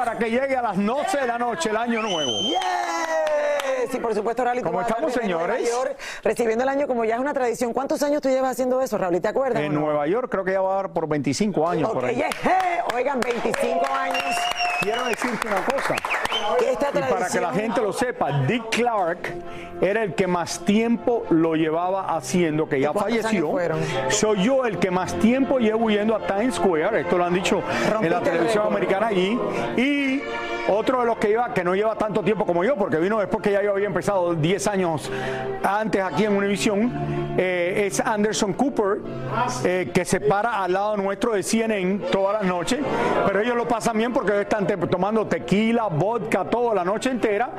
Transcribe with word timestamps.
para 0.00 0.16
que 0.16 0.30
llegue 0.30 0.56
a 0.56 0.62
las 0.62 0.82
12 0.82 1.18
de 1.20 1.26
la 1.26 1.36
noche 1.36 1.68
el 1.68 1.76
año 1.76 2.00
nuevo. 2.00 2.32
Sí, 3.90 3.98
por 3.98 4.14
supuesto, 4.14 4.42
Raúl. 4.42 4.62
¿Cómo 4.62 4.80
estamos, 4.80 5.12
señores? 5.12 5.70
recibiendo 6.22 6.64
el 6.64 6.70
año 6.70 6.86
como 6.86 7.04
ya 7.04 7.16
es 7.16 7.20
una 7.20 7.34
tradición. 7.34 7.74
¿Cuántos 7.74 8.02
años 8.02 8.22
tú 8.22 8.30
llevas 8.30 8.52
haciendo 8.52 8.80
eso, 8.80 8.96
Raúl? 8.96 9.20
¿Te 9.20 9.28
acuerdas? 9.28 9.62
En 9.62 9.74
Nueva 9.74 10.06
York 10.06 10.30
creo 10.30 10.42
que 10.42 10.52
ya 10.52 10.62
va 10.62 10.72
a 10.72 10.76
dar 10.76 10.92
por 10.94 11.06
25 11.06 11.68
años. 11.68 11.90
Por 11.90 12.06
ahí. 12.06 12.16
yeah, 12.16 12.30
oigan, 12.94 13.20
25 13.20 13.86
años. 13.92 14.36
Quiero 14.80 15.04
decirte 15.04 15.48
una 15.48 15.64
cosa. 15.66 15.96
Que 16.58 16.72
esta 16.72 16.90
Y 16.90 17.02
para 17.02 17.28
que 17.28 17.40
la 17.40 17.52
gente 17.52 17.80
lo 17.80 17.92
sepa, 17.92 18.42
Dick 18.46 18.70
Clark 18.70 19.18
era 19.80 20.02
el 20.02 20.14
que 20.14 20.26
más 20.26 20.60
tiempo 20.60 21.24
lo 21.30 21.54
llevaba 21.54 22.14
haciendo, 22.16 22.68
que 22.68 22.80
ya 22.80 22.92
falleció. 22.92 23.54
Soy 24.08 24.44
yo 24.44 24.66
el 24.66 24.78
que 24.78 24.90
más 24.90 25.14
tiempo 25.14 25.58
llevo 25.58 25.90
yendo 25.90 26.14
a 26.14 26.26
Times 26.26 26.56
Square, 26.56 27.00
esto 27.00 27.16
lo 27.16 27.24
han 27.24 27.34
dicho 27.34 27.62
en 28.00 28.10
la 28.10 28.18
el 28.18 28.24
televisión 28.24 28.66
americana 28.66 29.08
allí. 29.08 29.38
Y 29.76 30.09
otro 30.68 31.00
de 31.00 31.06
los 31.06 31.16
que 31.18 31.28
lleva, 31.28 31.52
que 31.54 31.64
no 31.64 31.74
lleva 31.74 31.94
tanto 31.96 32.22
tiempo 32.22 32.44
como 32.46 32.64
yo, 32.64 32.76
porque 32.76 32.98
vino 32.98 33.18
después 33.18 33.42
que 33.42 33.52
ya 33.52 33.62
yo 33.62 33.72
había 33.72 33.86
empezado 33.86 34.34
10 34.34 34.66
años 34.68 35.10
antes 35.62 36.02
aquí 36.02 36.24
en 36.24 36.36
Univision, 36.36 36.92
eh, 37.38 37.84
es 37.86 38.00
Anderson 38.00 38.52
Cooper, 38.52 38.98
eh, 39.64 39.90
que 39.92 40.04
se 40.04 40.20
para 40.20 40.62
al 40.62 40.72
lado 40.72 40.96
nuestro 40.96 41.32
de 41.32 41.42
CNN 41.42 42.00
todas 42.10 42.34
las 42.42 42.44
noches, 42.44 42.80
pero 43.26 43.40
ellos 43.40 43.56
lo 43.56 43.66
pasan 43.66 43.96
bien 43.96 44.12
porque 44.12 44.40
están 44.42 44.66
te- 44.66 44.76
tomando 44.76 45.26
tequila, 45.26 45.86
vodka, 45.86 46.44
toda 46.44 46.74
la 46.74 46.84
noche 46.84 47.10
entera, 47.10 47.50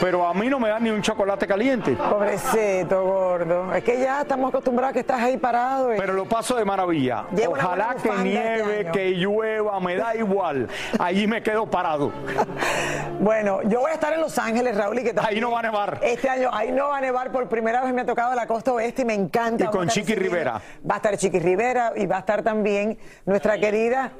pero 0.00 0.26
a 0.26 0.34
mí 0.34 0.48
no 0.48 0.58
me 0.58 0.68
dan 0.68 0.82
ni 0.84 0.90
un 0.90 1.02
chocolate 1.02 1.46
caliente. 1.46 1.92
Pobrecito, 1.92 3.04
gordo. 3.04 3.72
Es 3.74 3.84
que 3.84 3.98
ya 4.00 4.22
estamos 4.22 4.48
acostumbrados 4.48 4.90
a 4.90 4.92
que 4.94 5.00
estás 5.00 5.20
ahí 5.20 5.36
parado. 5.36 5.94
y- 5.94 5.98
Pero 5.98 6.12
lo 6.14 6.24
paso 6.24 6.56
de 6.56 6.64
maravilla. 6.64 7.24
Lleva 7.34 7.52
una 7.54 7.64
Ojalá 7.64 7.94
que 8.00 8.08
este 8.08 8.22
nieve, 8.22 8.90
que 8.92 9.10
llueva, 9.10 9.78
me 9.80 9.96
da 9.96 10.14
igual. 10.16 10.68
Allí 10.98 11.26
me 11.26 11.42
quedo 11.42 11.66
parado. 11.66 12.10
Bueno, 13.20 13.62
yo 13.62 13.80
voy 13.80 13.90
a 13.90 13.94
estar 13.94 14.12
en 14.12 14.20
Los 14.20 14.38
Ángeles, 14.38 14.76
Raúl, 14.76 14.98
y 15.00 15.04
que 15.04 15.14
Ahí 15.20 15.40
no 15.40 15.50
va 15.50 15.60
a 15.60 15.62
nevar. 15.62 15.98
Este 16.02 16.28
año 16.28 16.50
ahí 16.52 16.70
no 16.70 16.88
va 16.88 16.98
a 16.98 17.00
nevar 17.00 17.32
por 17.32 17.48
primera 17.48 17.82
vez 17.82 17.92
me 17.92 18.02
ha 18.02 18.06
tocado 18.06 18.34
la 18.34 18.46
costa 18.46 18.72
oeste 18.72 19.02
y 19.02 19.04
me 19.04 19.14
encanta. 19.14 19.64
Y 19.64 19.66
Vamos 19.66 19.76
con 19.76 19.88
Chiqui 19.88 20.14
recibiendo- 20.14 20.22
Rivera. 20.36 20.62
Va 20.88 20.94
a 20.94 20.96
estar 20.98 21.16
Chiqui 21.16 21.38
Rivera 21.40 21.92
y 21.96 22.06
va 22.06 22.16
a 22.16 22.20
estar 22.20 22.42
también 22.42 22.98
nuestra 23.24 23.58
querida 23.58 24.12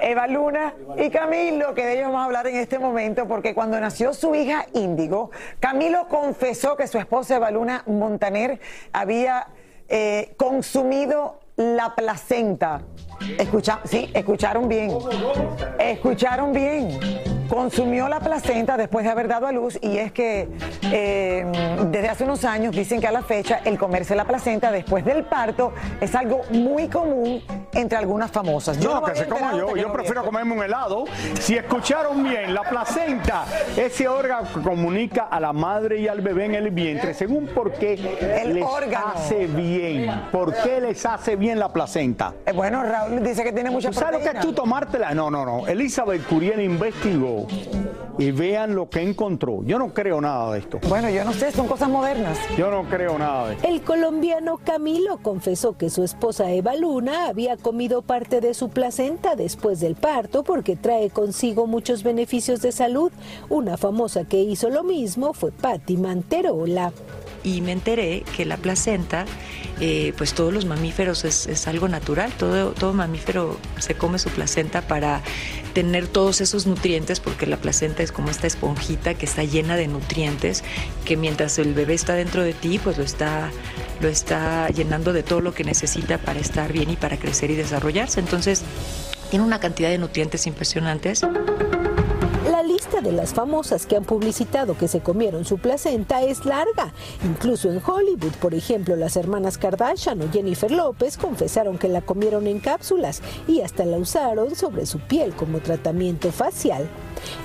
Eva 0.00 0.26
Luna 0.26 0.74
y 0.98 1.08
Camilo, 1.10 1.74
que 1.74 1.86
de 1.86 1.92
ellos 1.94 2.06
vamos 2.06 2.22
a 2.22 2.24
hablar 2.24 2.46
en 2.48 2.56
este 2.56 2.78
momento, 2.80 3.28
porque 3.28 3.54
cuando 3.54 3.78
nació 3.78 4.12
su 4.14 4.34
hija 4.34 4.66
Índigo, 4.72 5.30
Camilo 5.60 6.08
confesó 6.08 6.76
que 6.76 6.88
su 6.88 6.98
esposa 6.98 7.36
Eva 7.36 7.50
Luna 7.52 7.84
Montaner 7.86 8.58
había 8.92 9.46
eh, 9.88 10.34
consumido 10.36 11.38
la 11.56 11.94
placenta. 11.94 12.82
Escucha, 13.38 13.80
sí, 13.84 14.10
escucharon 14.14 14.68
bien. 14.68 14.90
Escucharon 15.78 16.52
bien. 16.52 17.31
Consumió 17.62 18.08
la 18.08 18.18
placenta 18.18 18.78
después 18.78 19.04
de 19.04 19.10
haber 19.10 19.28
dado 19.28 19.46
a 19.46 19.52
luz 19.52 19.78
y 19.82 19.98
es 19.98 20.10
que 20.10 20.48
eh, 20.90 21.44
desde 21.90 22.08
hace 22.08 22.24
unos 22.24 22.46
años 22.46 22.74
dicen 22.74 22.98
que 22.98 23.06
a 23.06 23.12
la 23.12 23.20
fecha 23.20 23.60
el 23.66 23.76
comerse 23.78 24.14
la 24.16 24.24
placenta 24.24 24.72
después 24.72 25.04
del 25.04 25.24
parto 25.24 25.74
es 26.00 26.14
algo 26.14 26.40
muy 26.50 26.88
común 26.88 27.42
entre 27.74 27.98
algunas 27.98 28.30
famosas. 28.30 28.78
Yo 28.80 28.94
No, 28.94 29.02
que 29.02 29.14
se 29.14 29.26
coma 29.28 29.52
yo. 29.54 29.76
Yo 29.76 29.92
prefiero 29.92 30.20
esto. 30.20 30.30
comerme 30.30 30.54
un 30.54 30.62
helado. 30.62 31.04
Si 31.40 31.54
escucharon 31.54 32.24
bien, 32.24 32.54
la 32.54 32.62
placenta, 32.62 33.44
ese 33.76 34.08
órgano 34.08 34.48
que 34.54 34.62
comunica 34.62 35.24
a 35.24 35.38
la 35.38 35.52
madre 35.52 35.98
y 36.00 36.08
al 36.08 36.22
bebé 36.22 36.46
en 36.46 36.54
el 36.54 36.70
vientre, 36.70 37.12
según 37.12 37.48
por 37.48 37.72
qué 37.74 37.92
El 38.44 38.54
les 38.54 38.64
órgano. 38.64 39.08
hace 39.14 39.46
bien. 39.46 40.10
¿Por 40.32 40.54
qué 40.54 40.80
les 40.80 41.04
hace 41.04 41.36
bien 41.36 41.58
la 41.58 41.70
placenta? 41.70 42.32
Eh, 42.46 42.52
bueno, 42.52 42.82
Raúl 42.82 43.22
dice 43.22 43.44
que 43.44 43.52
tiene 43.52 43.68
mucha 43.70 43.88
¿Tú 43.90 43.94
sabes 44.00 44.24
lo 44.24 44.30
que 44.30 44.38
es 44.38 44.42
tú 44.42 44.54
tomártela? 44.54 45.12
No, 45.12 45.30
no, 45.30 45.44
no. 45.44 45.66
Elizabeth 45.66 46.26
Curiel 46.26 46.62
investigó 46.62 47.41
y 48.18 48.30
vean 48.30 48.74
lo 48.74 48.90
que 48.90 49.00
encontró. 49.00 49.62
Yo 49.64 49.78
no 49.78 49.94
creo 49.94 50.20
nada 50.20 50.52
de 50.52 50.58
esto. 50.60 50.78
Bueno, 50.88 51.08
yo 51.08 51.24
no 51.24 51.32
sé, 51.32 51.50
son 51.50 51.66
cosas 51.66 51.88
modernas. 51.88 52.38
Yo 52.56 52.70
no 52.70 52.84
creo 52.84 53.18
nada 53.18 53.48
de 53.48 53.54
esto. 53.54 53.68
El 53.68 53.80
colombiano 53.82 54.58
Camilo 54.58 55.18
confesó 55.18 55.76
que 55.76 55.88
su 55.90 56.02
esposa 56.04 56.50
Eva 56.50 56.74
Luna 56.74 57.28
había 57.28 57.56
comido 57.56 58.02
parte 58.02 58.40
de 58.40 58.54
su 58.54 58.68
placenta 58.68 59.34
después 59.34 59.80
del 59.80 59.94
parto 59.94 60.42
porque 60.42 60.76
trae 60.76 61.10
consigo 61.10 61.66
muchos 61.66 62.02
beneficios 62.02 62.60
de 62.60 62.72
salud. 62.72 63.10
Una 63.48 63.76
famosa 63.76 64.24
que 64.24 64.40
hizo 64.40 64.68
lo 64.68 64.84
mismo 64.84 65.32
fue 65.32 65.50
Patti 65.50 65.96
Manterola. 65.96 66.92
y 67.44 67.60
me 67.60 67.72
enteré 67.72 68.22
que 68.36 68.44
la 68.44 68.56
placenta, 68.56 69.24
eh, 69.80 70.12
pues 70.16 70.32
todos 70.32 70.52
los 70.52 70.64
mamíferos 70.64 71.24
es, 71.24 71.46
es 71.46 71.66
algo 71.66 71.88
natural, 71.88 72.30
todo, 72.38 72.70
todo 72.70 72.92
mamífero 72.92 73.56
se 73.78 73.94
come 73.94 74.18
su 74.20 74.28
placenta 74.30 74.82
para 74.82 75.22
tener 75.72 76.06
todos 76.06 76.40
esos 76.40 76.66
nutrientes, 76.66 77.20
porque 77.20 77.46
la 77.46 77.56
placenta 77.56 78.02
es 78.02 78.12
como 78.12 78.30
esta 78.30 78.46
esponjita 78.46 79.14
que 79.14 79.26
está 79.26 79.44
llena 79.44 79.76
de 79.76 79.88
nutrientes, 79.88 80.62
que 81.04 81.16
mientras 81.16 81.58
el 81.58 81.74
bebé 81.74 81.94
está 81.94 82.14
dentro 82.14 82.42
de 82.42 82.52
ti, 82.52 82.78
pues 82.78 82.98
lo 82.98 83.04
está, 83.04 83.50
lo 84.00 84.08
está 84.08 84.68
llenando 84.68 85.12
de 85.12 85.22
todo 85.22 85.40
lo 85.40 85.54
que 85.54 85.64
necesita 85.64 86.18
para 86.18 86.40
estar 86.40 86.72
bien 86.72 86.90
y 86.90 86.96
para 86.96 87.16
crecer 87.18 87.50
y 87.50 87.54
desarrollarse. 87.54 88.20
Entonces, 88.20 88.62
tiene 89.30 89.44
una 89.44 89.60
cantidad 89.60 89.88
de 89.88 89.98
nutrientes 89.98 90.46
impresionantes. 90.46 91.22
Lista 92.82 93.00
de 93.00 93.12
las 93.12 93.32
famosas 93.32 93.86
que 93.86 93.94
han 93.94 94.02
publicitado 94.02 94.76
que 94.76 94.88
se 94.88 94.98
comieron 94.98 95.44
su 95.44 95.58
placenta 95.58 96.20
es 96.22 96.44
larga. 96.44 96.92
Incluso 97.24 97.70
en 97.70 97.80
Hollywood, 97.80 98.32
por 98.40 98.54
ejemplo, 98.54 98.96
las 98.96 99.14
hermanas 99.14 99.56
Kardashian 99.56 100.20
o 100.20 100.32
Jennifer 100.32 100.72
López 100.72 101.16
confesaron 101.16 101.78
que 101.78 101.86
la 101.86 102.00
comieron 102.00 102.48
en 102.48 102.58
cápsulas 102.58 103.22
y 103.46 103.60
hasta 103.60 103.84
la 103.84 103.98
usaron 103.98 104.56
sobre 104.56 104.86
su 104.86 104.98
piel 104.98 105.32
como 105.34 105.60
tratamiento 105.60 106.32
facial. 106.32 106.88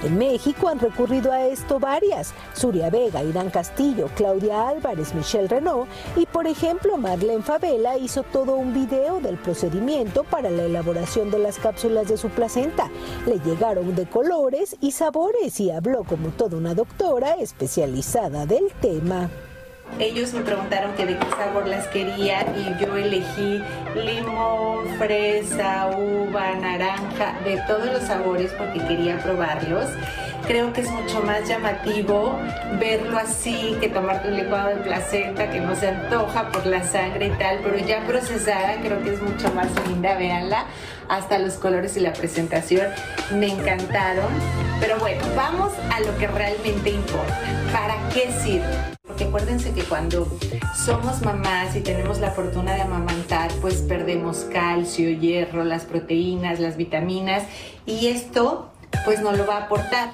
En 0.04 0.18
México 0.18 0.68
han 0.68 0.80
recurrido 0.80 1.32
a 1.32 1.46
esto 1.46 1.80
varias, 1.80 2.34
Suria 2.54 2.90
Vega, 2.90 3.24
Irán 3.24 3.50
Castillo, 3.50 4.10
Claudia 4.16 4.70
Álvarez, 4.70 5.14
Michelle 5.14 5.48
Renault 5.48 5.88
y 6.16 6.26
por 6.26 6.48
ejemplo 6.48 6.98
Madeleine 6.98 7.44
Favela 7.44 7.98
hizo 7.98 8.24
todo 8.24 8.56
un 8.56 8.74
video 8.74 9.20
del 9.20 9.38
procedimiento 9.38 10.24
para 10.24 10.50
la 10.50 10.64
elaboración 10.64 11.32
de 11.32 11.40
las 11.40 11.58
cápsulas 11.58 12.08
de 12.08 12.18
su 12.18 12.30
placenta. 12.30 12.90
Le 13.26 13.40
llegaron 13.40 13.96
de 13.96 14.06
colores 14.06 14.76
y 14.82 14.92
sabores 14.92 15.60
y 15.60 15.72
habló 15.72 16.04
como 16.04 16.30
toda 16.30 16.58
una 16.58 16.74
doctora 16.74 17.36
especializada 17.36 18.46
del 18.46 18.72
tema. 18.82 19.30
Ellos 20.00 20.32
me 20.34 20.42
preguntaron 20.42 20.94
que 20.94 21.08
de 21.08 21.18
qué 21.18 21.26
sabor 21.32 21.68
las 21.68 21.88
quería 21.88 22.46
y 22.56 22.80
yo 22.80 22.96
elegí 22.96 23.64
limón, 23.96 24.88
fresa, 25.00 25.90
uva, 25.98 26.54
naranja, 26.54 27.34
de 27.44 27.58
todos 27.68 27.92
los 27.92 28.04
sabores 28.04 28.54
porque 28.54 28.80
quería 28.86 29.18
probarlos. 29.18 29.86
Creo 30.46 30.72
que 30.72 30.82
es 30.82 30.92
mucho 30.92 31.22
más 31.24 31.48
llamativo 31.48 32.40
verlo 32.80 33.18
así 33.18 33.76
que 33.82 33.90
tomarte 33.90 34.30
un 34.30 34.38
licuado 34.38 34.70
de 34.70 34.76
placenta 34.78 35.50
que 35.50 35.60
no 35.60 35.76
se 35.76 35.90
antoja 35.90 36.52
por 36.52 36.66
la 36.68 36.84
sangre 36.84 37.28
y 37.28 37.32
tal, 37.32 37.60
pero 37.64 37.78
ya 37.80 38.06
procesada 38.06 38.80
creo 38.82 39.04
que 39.04 39.14
es 39.14 39.22
mucho 39.22 39.52
más 39.54 39.68
linda, 39.88 40.16
véanla. 40.16 40.66
Hasta 41.10 41.40
los 41.40 41.56
colores 41.56 41.98
y 41.98 42.02
la 42.02 42.14
presentación 42.14 42.88
me 43.34 43.48
encantaron. 43.48 44.28
Pero 44.80 45.00
bueno, 45.00 45.22
vamos 45.36 45.74
a 45.92 46.00
lo 46.02 46.16
que 46.18 46.28
realmente 46.28 46.92
importa. 46.92 47.40
¿Para 47.72 47.96
qué 48.14 48.32
sirve? 48.44 48.97
Porque 49.18 49.30
acuérdense 49.30 49.72
que 49.72 49.82
cuando 49.82 50.28
somos 50.76 51.24
mamás 51.24 51.76
y 51.76 51.82
tenemos 51.82 52.20
la 52.20 52.30
fortuna 52.30 52.76
de 52.76 52.82
amamantar, 52.82 53.52
pues 53.62 53.78
perdemos 53.78 54.46
calcio, 54.54 55.10
hierro, 55.10 55.64
las 55.64 55.86
proteínas, 55.86 56.60
las 56.60 56.78
vitaminas 56.78 57.42
y 57.88 58.10
esto 58.10 58.70
pues 59.06 59.20
no 59.22 59.32
lo 59.32 59.48
va 59.48 59.58
a 59.58 59.64
aportar. 59.64 60.14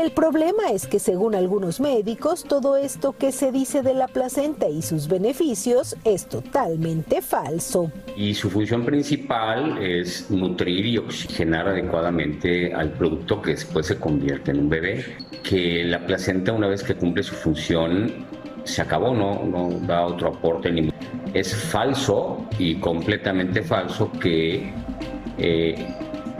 El 0.00 0.12
problema 0.12 0.70
es 0.72 0.86
que 0.86 0.98
según 0.98 1.34
algunos 1.34 1.78
médicos, 1.78 2.44
todo 2.44 2.78
esto 2.78 3.12
que 3.12 3.32
se 3.32 3.52
dice 3.52 3.82
de 3.82 3.92
la 3.92 4.08
placenta 4.08 4.66
y 4.66 4.80
sus 4.80 5.08
beneficios 5.08 5.94
es 6.04 6.26
totalmente 6.26 7.20
falso. 7.20 7.92
Y 8.16 8.32
su 8.32 8.48
función 8.48 8.86
principal 8.86 9.76
es 9.76 10.30
nutrir 10.30 10.86
y 10.86 10.96
oxigenar 10.96 11.68
adecuadamente 11.68 12.72
al 12.72 12.92
producto 12.92 13.42
que 13.42 13.50
después 13.50 13.88
se 13.88 13.98
convierte 13.98 14.52
en 14.52 14.60
un 14.60 14.70
bebé. 14.70 15.04
Que 15.42 15.84
la 15.84 16.06
placenta 16.06 16.54
una 16.54 16.68
vez 16.68 16.82
que 16.82 16.94
cumple 16.94 17.22
su 17.22 17.34
función 17.34 18.24
se 18.64 18.80
acabó, 18.80 19.14
no, 19.14 19.44
no 19.44 19.68
da 19.86 20.06
otro 20.06 20.28
aporte. 20.28 20.72
Ni... 20.72 20.90
Es 21.34 21.54
falso 21.54 22.48
y 22.58 22.76
completamente 22.76 23.60
falso 23.62 24.10
que... 24.12 24.72
Eh, 25.36 25.74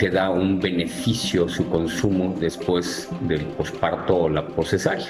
te 0.00 0.08
da 0.08 0.30
un 0.30 0.58
beneficio 0.58 1.46
su 1.46 1.68
consumo 1.68 2.34
después 2.40 3.06
del 3.20 3.42
posparto 3.42 4.16
o 4.16 4.28
la 4.30 4.46
posesaria. 4.46 5.08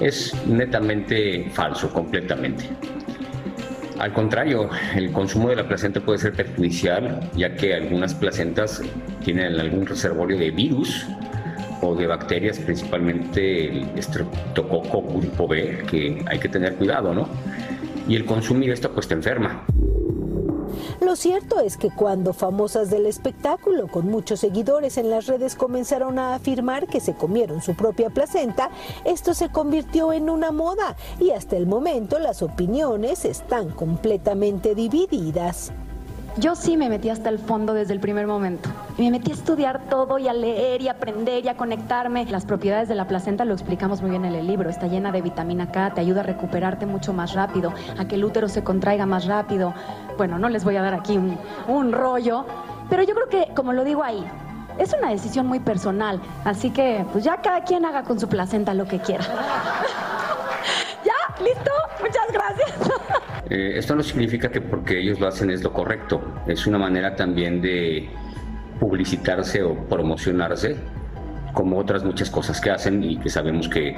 Es 0.00 0.32
netamente 0.46 1.50
falso, 1.52 1.92
completamente. 1.92 2.64
Al 3.98 4.12
contrario, 4.12 4.70
el 4.94 5.10
consumo 5.10 5.48
de 5.48 5.56
la 5.56 5.66
placenta 5.66 6.00
puede 6.00 6.18
ser 6.18 6.34
perjudicial, 6.34 7.18
ya 7.34 7.56
que 7.56 7.74
algunas 7.74 8.14
placentas 8.14 8.80
tienen 9.24 9.58
algún 9.58 9.86
reservorio 9.86 10.38
de 10.38 10.52
virus 10.52 11.04
o 11.80 11.96
de 11.96 12.06
bacterias, 12.06 12.60
principalmente 12.60 13.70
el 13.70 13.88
estreptococo 13.96 15.02
grupo 15.02 15.48
B, 15.48 15.82
que 15.90 16.24
hay 16.26 16.38
que 16.38 16.48
tener 16.48 16.76
cuidado, 16.76 17.12
¿no? 17.12 17.28
Y 18.06 18.14
el 18.14 18.24
consumir 18.24 18.70
esto 18.70 18.92
pues 18.92 19.08
te 19.08 19.14
enferma. 19.14 19.64
Lo 21.02 21.16
cierto 21.16 21.58
es 21.58 21.76
que 21.76 21.90
cuando 21.90 22.32
famosas 22.32 22.88
del 22.88 23.06
espectáculo 23.06 23.88
con 23.88 24.06
muchos 24.06 24.38
seguidores 24.38 24.96
en 24.98 25.10
las 25.10 25.26
redes 25.26 25.56
comenzaron 25.56 26.16
a 26.20 26.36
afirmar 26.36 26.86
que 26.86 27.00
se 27.00 27.14
comieron 27.14 27.60
su 27.60 27.74
propia 27.74 28.08
placenta, 28.08 28.70
esto 29.04 29.34
se 29.34 29.48
convirtió 29.48 30.12
en 30.12 30.30
una 30.30 30.52
moda 30.52 30.94
y 31.18 31.30
hasta 31.30 31.56
el 31.56 31.66
momento 31.66 32.20
las 32.20 32.40
opiniones 32.40 33.24
están 33.24 33.70
completamente 33.70 34.76
divididas. 34.76 35.72
Yo 36.38 36.54
sí 36.54 36.78
me 36.78 36.88
metí 36.88 37.10
hasta 37.10 37.28
el 37.28 37.38
fondo 37.38 37.74
desde 37.74 37.92
el 37.92 38.00
primer 38.00 38.26
momento. 38.26 38.70
Me 38.96 39.10
metí 39.10 39.30
a 39.32 39.34
estudiar 39.34 39.82
todo 39.90 40.18
y 40.18 40.28
a 40.28 40.32
leer 40.32 40.80
y 40.80 40.88
aprender 40.88 41.44
y 41.44 41.48
a 41.48 41.58
conectarme. 41.58 42.24
Las 42.24 42.46
propiedades 42.46 42.88
de 42.88 42.94
la 42.94 43.06
placenta 43.06 43.44
lo 43.44 43.52
explicamos 43.52 44.00
muy 44.00 44.10
bien 44.10 44.24
en 44.24 44.34
el 44.34 44.46
libro. 44.46 44.70
Está 44.70 44.86
llena 44.86 45.12
de 45.12 45.20
vitamina 45.20 45.70
K, 45.70 45.92
te 45.92 46.00
ayuda 46.00 46.20
a 46.20 46.24
recuperarte 46.24 46.86
mucho 46.86 47.12
más 47.12 47.34
rápido, 47.34 47.74
a 47.98 48.06
que 48.06 48.14
el 48.14 48.24
útero 48.24 48.48
se 48.48 48.64
contraiga 48.64 49.04
más 49.04 49.26
rápido. 49.26 49.74
Bueno, 50.16 50.38
no 50.38 50.48
les 50.48 50.64
voy 50.64 50.76
a 50.76 50.82
dar 50.82 50.94
aquí 50.94 51.18
un, 51.18 51.38
un 51.68 51.92
rollo, 51.92 52.46
pero 52.88 53.02
yo 53.02 53.14
creo 53.14 53.28
que, 53.28 53.52
como 53.54 53.74
lo 53.74 53.84
digo 53.84 54.02
ahí, 54.02 54.24
es 54.78 54.94
una 54.98 55.10
decisión 55.10 55.46
muy 55.46 55.60
personal. 55.60 56.18
Así 56.44 56.70
que, 56.70 57.04
pues 57.12 57.24
ya 57.24 57.42
cada 57.42 57.62
quien 57.64 57.84
haga 57.84 58.04
con 58.04 58.18
su 58.18 58.26
placenta 58.26 58.72
lo 58.72 58.86
que 58.86 59.00
quiera. 59.00 59.24
¿Ya? 61.04 61.44
¿Listo? 61.44 61.70
Eh, 63.52 63.76
esto 63.76 63.94
no 63.94 64.02
significa 64.02 64.48
que 64.48 64.62
porque 64.62 64.98
ellos 64.98 65.20
lo 65.20 65.28
hacen 65.28 65.50
es 65.50 65.62
lo 65.62 65.74
correcto. 65.74 66.22
Es 66.46 66.66
una 66.66 66.78
manera 66.78 67.14
también 67.14 67.60
de 67.60 68.08
publicitarse 68.80 69.62
o 69.62 69.74
promocionarse, 69.90 70.76
como 71.52 71.78
otras 71.78 72.02
muchas 72.02 72.30
cosas 72.30 72.62
que 72.62 72.70
hacen 72.70 73.04
y 73.04 73.18
que 73.18 73.28
sabemos 73.28 73.68
que 73.68 73.94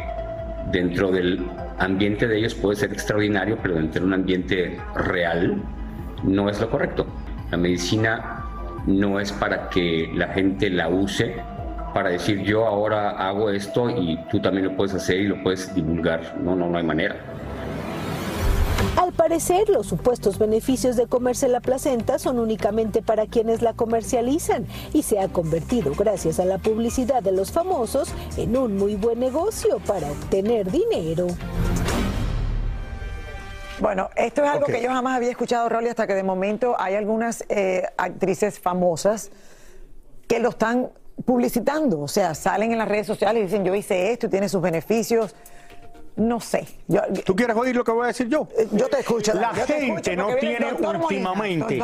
dentro 0.72 1.12
del 1.12 1.46
ambiente 1.78 2.26
de 2.26 2.38
ellos 2.38 2.56
puede 2.56 2.74
ser 2.74 2.92
extraordinario, 2.92 3.56
pero 3.62 3.76
dentro 3.76 4.00
de 4.00 4.06
un 4.08 4.14
ambiente 4.14 4.76
real 4.96 5.62
no 6.24 6.48
es 6.50 6.60
lo 6.60 6.68
correcto. 6.68 7.06
La 7.52 7.56
medicina 7.56 8.42
no 8.88 9.20
es 9.20 9.30
para 9.30 9.68
que 9.68 10.10
la 10.16 10.26
gente 10.28 10.68
la 10.68 10.88
use 10.88 11.36
para 11.94 12.10
decir 12.10 12.42
yo 12.42 12.66
ahora 12.66 13.10
hago 13.10 13.50
esto 13.50 13.88
y 13.88 14.18
tú 14.28 14.40
también 14.40 14.66
lo 14.66 14.76
puedes 14.76 14.94
hacer 14.94 15.20
y 15.20 15.28
lo 15.28 15.40
puedes 15.44 15.72
divulgar. 15.76 16.38
No, 16.42 16.56
no, 16.56 16.68
no 16.68 16.76
hay 16.76 16.82
manera. 16.82 17.33
Al 19.24 19.30
parecer, 19.30 19.70
los 19.70 19.86
supuestos 19.86 20.38
beneficios 20.38 20.96
de 20.96 21.06
comerse 21.06 21.48
la 21.48 21.60
placenta 21.60 22.18
son 22.18 22.38
únicamente 22.38 23.00
para 23.00 23.26
quienes 23.26 23.62
la 23.62 23.72
comercializan 23.72 24.66
y 24.92 25.02
se 25.02 25.18
ha 25.18 25.28
convertido, 25.28 25.94
gracias 25.96 26.38
a 26.40 26.44
la 26.44 26.58
publicidad 26.58 27.22
de 27.22 27.32
los 27.32 27.50
famosos, 27.50 28.12
en 28.36 28.54
un 28.54 28.76
muy 28.76 28.96
buen 28.96 29.18
negocio 29.20 29.78
para 29.86 30.10
obtener 30.10 30.70
dinero. 30.70 31.28
Bueno, 33.80 34.10
esto 34.14 34.44
es 34.44 34.50
algo 34.50 34.66
que 34.66 34.82
yo 34.82 34.90
jamás 34.90 35.16
había 35.16 35.30
escuchado, 35.30 35.70
Rolly, 35.70 35.88
hasta 35.88 36.06
que 36.06 36.14
de 36.14 36.22
momento 36.22 36.76
hay 36.78 36.94
algunas 36.94 37.46
eh, 37.48 37.82
actrices 37.96 38.60
famosas 38.60 39.30
que 40.28 40.38
lo 40.38 40.50
están 40.50 40.90
publicitando. 41.24 41.98
O 42.00 42.08
sea, 42.08 42.34
salen 42.34 42.72
en 42.72 42.78
las 42.78 42.88
redes 42.88 43.06
sociales 43.06 43.40
y 43.40 43.44
dicen, 43.46 43.64
yo 43.64 43.74
hice 43.74 44.12
esto 44.12 44.26
y 44.26 44.28
tiene 44.28 44.50
sus 44.50 44.60
beneficios. 44.60 45.34
No 46.16 46.38
sé. 46.38 46.66
¿Tú 47.25 47.34
quieres 47.34 47.56
oír 47.56 47.75
lo 47.75 47.82
que 47.82 47.90
voy 47.90 48.05
a 48.05 48.06
decir 48.08 48.28
yo? 48.28 48.46
Eh, 48.56 48.69
yo 48.70 48.87
te 48.87 49.00
escucho. 49.00 49.34
La 49.34 49.52
gente 49.52 50.14
no 50.14 50.28
tiene 50.37 50.72
últimamente. 50.72 51.76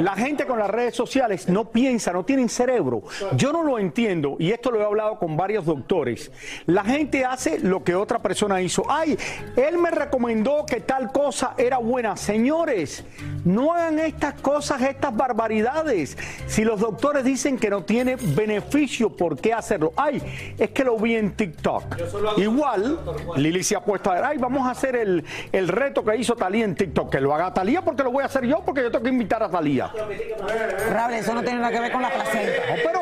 la 0.00 0.14
gente 0.14 0.46
con 0.46 0.58
las 0.58 0.70
redes 0.70 0.94
sociales 0.94 1.48
no 1.48 1.70
piensa, 1.70 2.12
no 2.12 2.24
tienen 2.24 2.48
cerebro. 2.48 3.02
Yo 3.34 3.52
no 3.52 3.64
lo 3.64 3.80
entiendo 3.80 4.36
y 4.38 4.52
esto 4.52 4.70
lo 4.70 4.80
he 4.80 4.84
hablado 4.84 5.18
con 5.18 5.36
varios 5.36 5.64
doctores. 5.64 6.30
La 6.66 6.84
gente 6.84 7.24
hace 7.24 7.58
lo 7.58 7.82
que 7.82 7.96
otra 7.96 8.20
persona 8.20 8.62
hizo. 8.62 8.84
Ay, 8.88 9.18
él 9.56 9.78
me 9.78 9.90
recomendó 9.90 10.64
que 10.64 10.80
tal 10.80 11.10
cosa 11.10 11.54
era 11.58 11.78
buena. 11.78 12.16
Señores, 12.16 13.04
no 13.44 13.72
hagan 13.72 13.98
estas 13.98 14.34
cosas, 14.34 14.80
estas 14.82 15.16
barbaridades. 15.16 16.16
Si 16.46 16.62
los 16.62 16.78
doctores 16.78 17.24
dicen 17.24 17.58
que 17.58 17.68
no 17.68 17.82
tiene 17.82 18.14
beneficio, 18.16 19.10
¿por 19.10 19.40
qué 19.40 19.52
hacerlo? 19.52 19.92
Ay, 19.96 20.22
es 20.56 20.70
que 20.70 20.84
lo 20.84 20.96
vi 20.98 21.16
en 21.16 21.32
TikTok. 21.32 21.96
Igual, 22.36 23.00
Lili 23.36 23.64
se 23.72 23.76
ha 23.76 23.80
puesto 23.80 24.10
a 24.10 24.14
ver, 24.16 24.24
ay, 24.24 24.36
vamos 24.36 24.66
a 24.68 24.72
hacer 24.72 24.96
el, 24.96 25.24
el 25.50 25.68
reto 25.68 26.04
que 26.04 26.14
hizo 26.14 26.36
Talía 26.36 26.62
en 26.66 26.74
TikTok. 26.74 27.10
Que 27.10 27.20
lo 27.20 27.34
haga 27.34 27.54
Talía 27.54 27.80
porque 27.80 28.02
lo 28.02 28.10
voy 28.10 28.22
a 28.22 28.26
hacer 28.26 28.44
yo, 28.44 28.60
porque 28.60 28.82
yo 28.82 28.90
tengo 28.90 29.02
que 29.04 29.08
invitar 29.10 29.42
a 29.42 29.48
Talía. 29.48 29.90
Rable, 30.90 31.18
eso 31.18 31.32
no 31.32 31.42
tiene 31.42 31.58
nada 31.60 31.72
que 31.72 31.80
ver 31.80 31.90
con 31.92 32.02
la 32.02 32.10
placenta. 32.10 32.52
No, 32.68 32.74
pero 32.84 33.00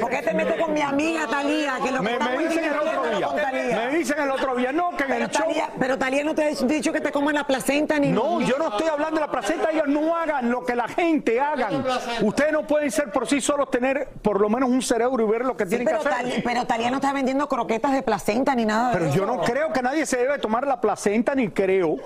¿Por 0.00 0.10
qué 0.10 0.22
te 0.22 0.34
metes 0.34 0.60
con 0.60 0.72
mi 0.72 0.80
amiga 0.80 1.26
Talía? 1.26 1.74
Que 1.82 1.90
lo 1.90 1.98
que 1.98 2.02
me, 2.02 2.12
está 2.12 2.24
me 2.28 2.34
muy 2.34 2.44
dicen 2.44 2.64
el 2.64 2.78
otro 2.78 3.16
día. 3.16 3.28
Me 3.76 3.96
dicen 3.96 4.18
el 4.20 4.30
otro 4.30 4.56
día, 4.56 4.72
no, 4.72 4.90
que 4.96 5.04
en 5.04 5.08
Pero 5.08 5.24
el 5.24 5.30
show. 5.30 5.46
Talía, 5.46 5.70
pero 5.78 5.98
Talía 5.98 6.24
no 6.24 6.34
te 6.34 6.44
ha 6.44 6.48
dicho 6.48 6.92
que 6.92 7.00
te 7.00 7.12
coman 7.12 7.34
la 7.34 7.44
placenta 7.46 7.98
ni 7.98 8.10
No, 8.10 8.40
yo 8.40 8.56
no 8.58 8.68
estoy 8.68 8.88
hablando 8.88 9.16
de 9.16 9.20
la 9.26 9.30
placenta, 9.30 9.70
ellos 9.70 9.86
no 9.88 10.16
hagan 10.16 10.50
lo 10.50 10.64
que 10.64 10.74
la 10.74 10.88
gente 10.88 11.40
hagan. 11.40 11.84
Ustedes 12.22 12.52
no 12.52 12.66
pueden 12.66 12.90
ser 12.90 13.10
por 13.12 13.26
sí 13.26 13.40
solos 13.40 13.70
tener 13.70 14.08
por 14.22 14.40
lo 14.40 14.48
menos 14.48 14.68
un 14.68 14.82
cerebro 14.82 15.26
y 15.26 15.30
ver 15.30 15.44
lo 15.44 15.56
que 15.56 15.64
Sí, 15.64 15.70
tienen 15.70 15.88
que 15.88 15.94
hacer. 15.94 16.12
Talía, 16.12 16.42
pero 16.44 16.66
Talía 16.66 16.90
no 16.90 16.96
está 16.96 17.12
vendiendo 17.12 17.48
croquetas 17.48 17.92
de 17.92 18.02
placenta 18.02 18.54
ni 18.54 18.64
nada 18.64 18.92
Pero 18.92 19.12
yo 19.12 19.26
no 19.26 19.37
creo 19.44 19.72
que 19.72 19.82
nadie 19.82 20.06
se 20.06 20.18
debe 20.18 20.38
tomar 20.38 20.66
la 20.66 20.80
placenta 20.80 21.34
ni 21.34 21.48
creo. 21.48 21.96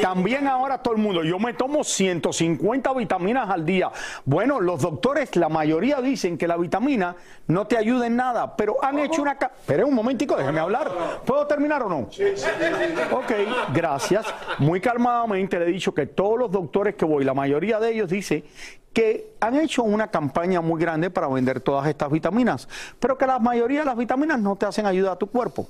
También 0.00 0.46
ahora 0.46 0.78
todo 0.78 0.94
el 0.94 1.00
mundo, 1.00 1.24
yo 1.24 1.38
me 1.38 1.54
tomo 1.54 1.84
150 1.84 2.92
vitaminas 2.94 3.50
al 3.50 3.64
día. 3.64 3.90
Bueno, 4.24 4.60
los 4.60 4.80
doctores, 4.80 5.34
la 5.36 5.48
mayoría 5.48 6.00
dicen 6.00 6.38
que 6.38 6.46
la 6.46 6.56
vitamina 6.56 7.16
no 7.46 7.66
te 7.66 7.76
ayuda 7.76 8.06
en 8.06 8.16
nada, 8.16 8.56
pero 8.56 8.76
han 8.82 8.98
hecho 8.98 9.22
una... 9.22 9.36
Pero 9.66 9.86
un 9.86 9.94
momentico, 9.94 10.36
déjeme 10.36 10.60
hablar. 10.60 10.90
¿Puedo 11.24 11.46
terminar 11.46 11.82
o 11.82 11.88
no? 11.88 12.08
Ok, 13.12 13.32
gracias. 13.72 14.26
Muy 14.58 14.80
calmadamente 14.80 15.58
le 15.58 15.66
he 15.66 15.72
dicho 15.72 15.94
que 15.94 16.06
todos 16.06 16.38
los 16.38 16.50
doctores 16.50 16.94
que 16.94 17.04
voy, 17.04 17.24
la 17.24 17.34
mayoría 17.34 17.78
de 17.80 17.90
ellos 17.90 18.08
dice 18.08 18.44
que 18.92 19.34
han 19.40 19.56
hecho 19.56 19.82
una 19.82 20.08
campaña 20.08 20.60
muy 20.60 20.80
grande 20.80 21.10
para 21.10 21.28
vender 21.28 21.60
todas 21.60 21.86
estas 21.86 22.10
vitaminas, 22.10 22.68
pero 23.00 23.16
que 23.16 23.26
la 23.26 23.38
mayoría 23.38 23.80
de 23.80 23.86
las 23.86 23.96
vitaminas 23.96 24.38
no 24.38 24.56
te 24.56 24.66
hacen 24.66 24.86
ayuda 24.86 25.12
a 25.12 25.16
tu 25.16 25.28
cuerpo. 25.28 25.66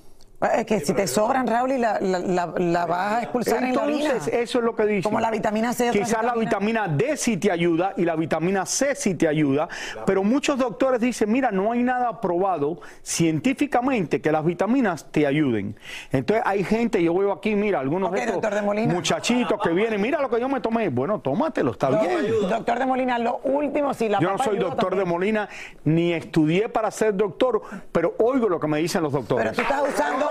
Es 0.58 0.66
que 0.66 0.80
si 0.80 0.92
te 0.92 1.06
sobran, 1.06 1.46
Raúl, 1.46 1.72
y 1.72 1.78
la, 1.78 1.98
la, 2.00 2.18
la, 2.18 2.54
la 2.56 2.86
vas 2.86 3.12
a 3.12 3.22
expulsar 3.22 3.62
en 3.62 3.74
la 3.74 3.82
orina. 3.82 4.04
Entonces, 4.06 4.34
eso 4.34 4.58
es 4.58 4.64
lo 4.64 4.74
que 4.74 4.84
dice. 4.86 5.02
Como 5.02 5.20
la 5.20 5.30
vitamina 5.30 5.72
C. 5.72 5.90
Quizás 5.90 6.24
la 6.24 6.34
vitamina 6.34 6.88
D 6.88 7.16
sí 7.16 7.36
te 7.36 7.50
ayuda 7.50 7.92
y 7.96 8.04
la 8.04 8.16
vitamina 8.16 8.66
C 8.66 8.94
sí 8.94 9.14
te 9.14 9.28
ayuda, 9.28 9.68
pero 10.04 10.24
muchos 10.24 10.58
doctores 10.58 11.00
dicen, 11.00 11.30
mira, 11.30 11.50
no 11.50 11.72
hay 11.72 11.82
nada 11.82 12.20
probado 12.20 12.80
científicamente 13.02 14.20
que 14.20 14.32
las 14.32 14.44
vitaminas 14.44 15.06
te 15.10 15.26
ayuden. 15.26 15.76
Entonces 16.10 16.42
hay 16.46 16.64
gente, 16.64 17.02
yo 17.02 17.14
veo 17.14 17.32
aquí, 17.32 17.54
mira, 17.54 17.80
algunos 17.80 18.08
Ok, 18.08 18.14
de 18.16 18.20
estos 18.20 18.34
doctor 18.34 18.54
de 18.54 18.62
Molina. 18.62 18.92
muchachitos 18.94 19.60
que 19.62 19.70
vienen, 19.70 20.00
mira 20.00 20.20
lo 20.20 20.28
que 20.28 20.40
yo 20.40 20.48
me 20.48 20.60
tomé. 20.60 20.88
Bueno, 20.88 21.20
tómatelo, 21.20 21.72
está 21.72 21.90
bien. 21.90 22.26
Doctor 22.48 22.78
de 22.78 22.86
Molina, 22.86 23.18
lo 23.18 23.38
último, 23.44 23.94
si 23.94 24.08
la 24.08 24.18
Yo 24.18 24.30
no 24.32 24.38
soy 24.38 24.58
doctor 24.58 24.96
de. 24.96 25.02
Molina, 25.04 25.48
ni 25.84 26.12
estudié 26.12 26.68
para 26.68 26.90
ser 26.90 27.14
doctor, 27.16 27.60
pero 27.90 28.14
oigo 28.18 28.48
lo 28.48 28.58
que 28.58 28.66
me 28.66 28.78
dicen 28.78 29.02
los 29.02 29.12
doctores. 29.12 29.52
Pero 29.54 29.56
tú 29.56 29.62
estás 29.62 29.94
usando. 29.94 30.30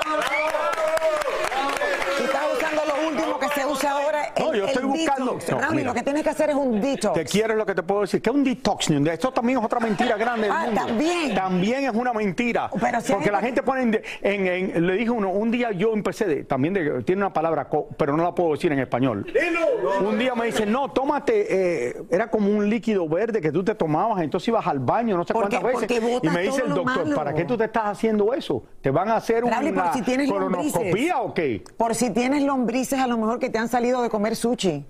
Tú 2.18 2.24
estás 2.26 2.44
usando 2.58 2.86
lo 2.86 3.08
último 3.08 3.40
que 3.40 3.50
se 3.50 3.66
usa 3.66 3.92
ahora. 3.92 4.34
No, 4.40 4.52
el- 4.54 4.60
yo 4.60 4.66
estoy 4.68 4.81
buscando- 4.92 5.34
detox. 5.34 5.52
No, 5.62 5.72
mira. 5.72 5.84
lo 5.90 5.94
que 5.94 6.04
tienes 6.04 6.24
que 6.24 6.30
hacer 6.30 6.50
es 6.50 6.56
un 6.56 6.80
detox. 6.82 7.14
¿Te 7.14 7.26
quieres 7.26 7.58
lo 7.58 7.66
que 7.66 7.76
te 7.76 7.84
puedo 7.84 8.02
decir? 8.02 8.22
Que 8.22 8.30
es 8.30 8.36
un 8.36 8.44
detox. 8.44 8.90
Esto 8.90 9.32
también 9.32 9.60
es 9.60 9.66
otra 9.66 9.80
mentira 9.80 10.16
grande 10.18 10.44
del 10.48 10.52
Ah, 10.56 10.66
mundo. 10.66 10.82
también. 10.86 11.36
También 11.36 11.86
es 11.86 11.94
una 11.96 12.14
mentira. 12.14 12.70
Pero 12.80 13.02
si 13.02 13.12
hay 13.12 13.16
porque 13.16 13.32
la 13.32 13.40
gente- 13.40 13.62
gente 13.62 13.64
pone 13.64 13.82
en, 13.82 14.02
en- 14.22 14.48
en- 14.76 14.88
le 14.88 14.94
dije 14.94 15.10
uno, 15.10 15.30
un 15.30 15.52
día 15.52 15.72
yo 15.72 15.94
empecé 15.94 16.26
de, 16.26 16.44
también 16.46 16.74
de, 16.74 17.04
tiene 17.04 17.22
una 17.22 17.34
palabra, 17.34 17.68
pero 17.98 18.16
no 18.16 18.24
la 18.24 18.34
puedo 18.34 18.52
decir 18.54 18.72
en 18.72 18.80
español. 18.80 19.26
Un 20.06 20.18
día 20.18 20.36
me 20.36 20.46
dice, 20.46 20.66
no, 20.66 20.90
tómate, 20.92 21.90
eh, 21.90 22.04
era 22.10 22.30
como 22.30 22.50
un 22.50 22.70
líquido 22.70 23.08
verde 23.10 23.42
que 23.42 23.52
tú 23.52 23.64
te 23.64 23.76
tomabas, 23.76 24.22
entonces 24.22 24.48
ibas 24.48 24.66
al 24.68 24.80
baño 24.80 25.18
no 25.18 25.26
sé 25.26 25.34
Porque- 25.34 25.60
cuántas 25.60 25.82
veces. 25.82 26.02
Y 26.24 26.30
me 26.30 26.42
dice 26.44 26.62
el 26.62 26.74
doctor, 26.74 27.04
malo. 27.04 27.16
¿para 27.16 27.34
qué 27.34 27.44
tú 27.46 27.58
te 27.58 27.66
estás 27.66 27.86
haciendo 27.86 28.34
eso? 28.34 28.64
¿Te 28.82 28.90
van 28.92 29.10
a 29.10 29.18
hacer 29.18 29.42
por 29.44 29.52
una 29.52 29.60
si 29.94 30.00
lombrices. 30.00 30.30
colonoscopía 30.32 31.20
o 31.22 31.34
qué? 31.34 31.64
Por 31.78 31.94
si 31.96 32.10
tienes 32.12 32.44
lombrices, 32.44 33.00
a 33.00 33.08
lo 33.08 33.18
mejor 33.18 33.40
que 33.40 33.50
te 33.50 33.58
han 33.58 33.68
salido 33.68 34.02
de 34.02 34.10
comer 34.10 34.36
sushi. 34.36 34.86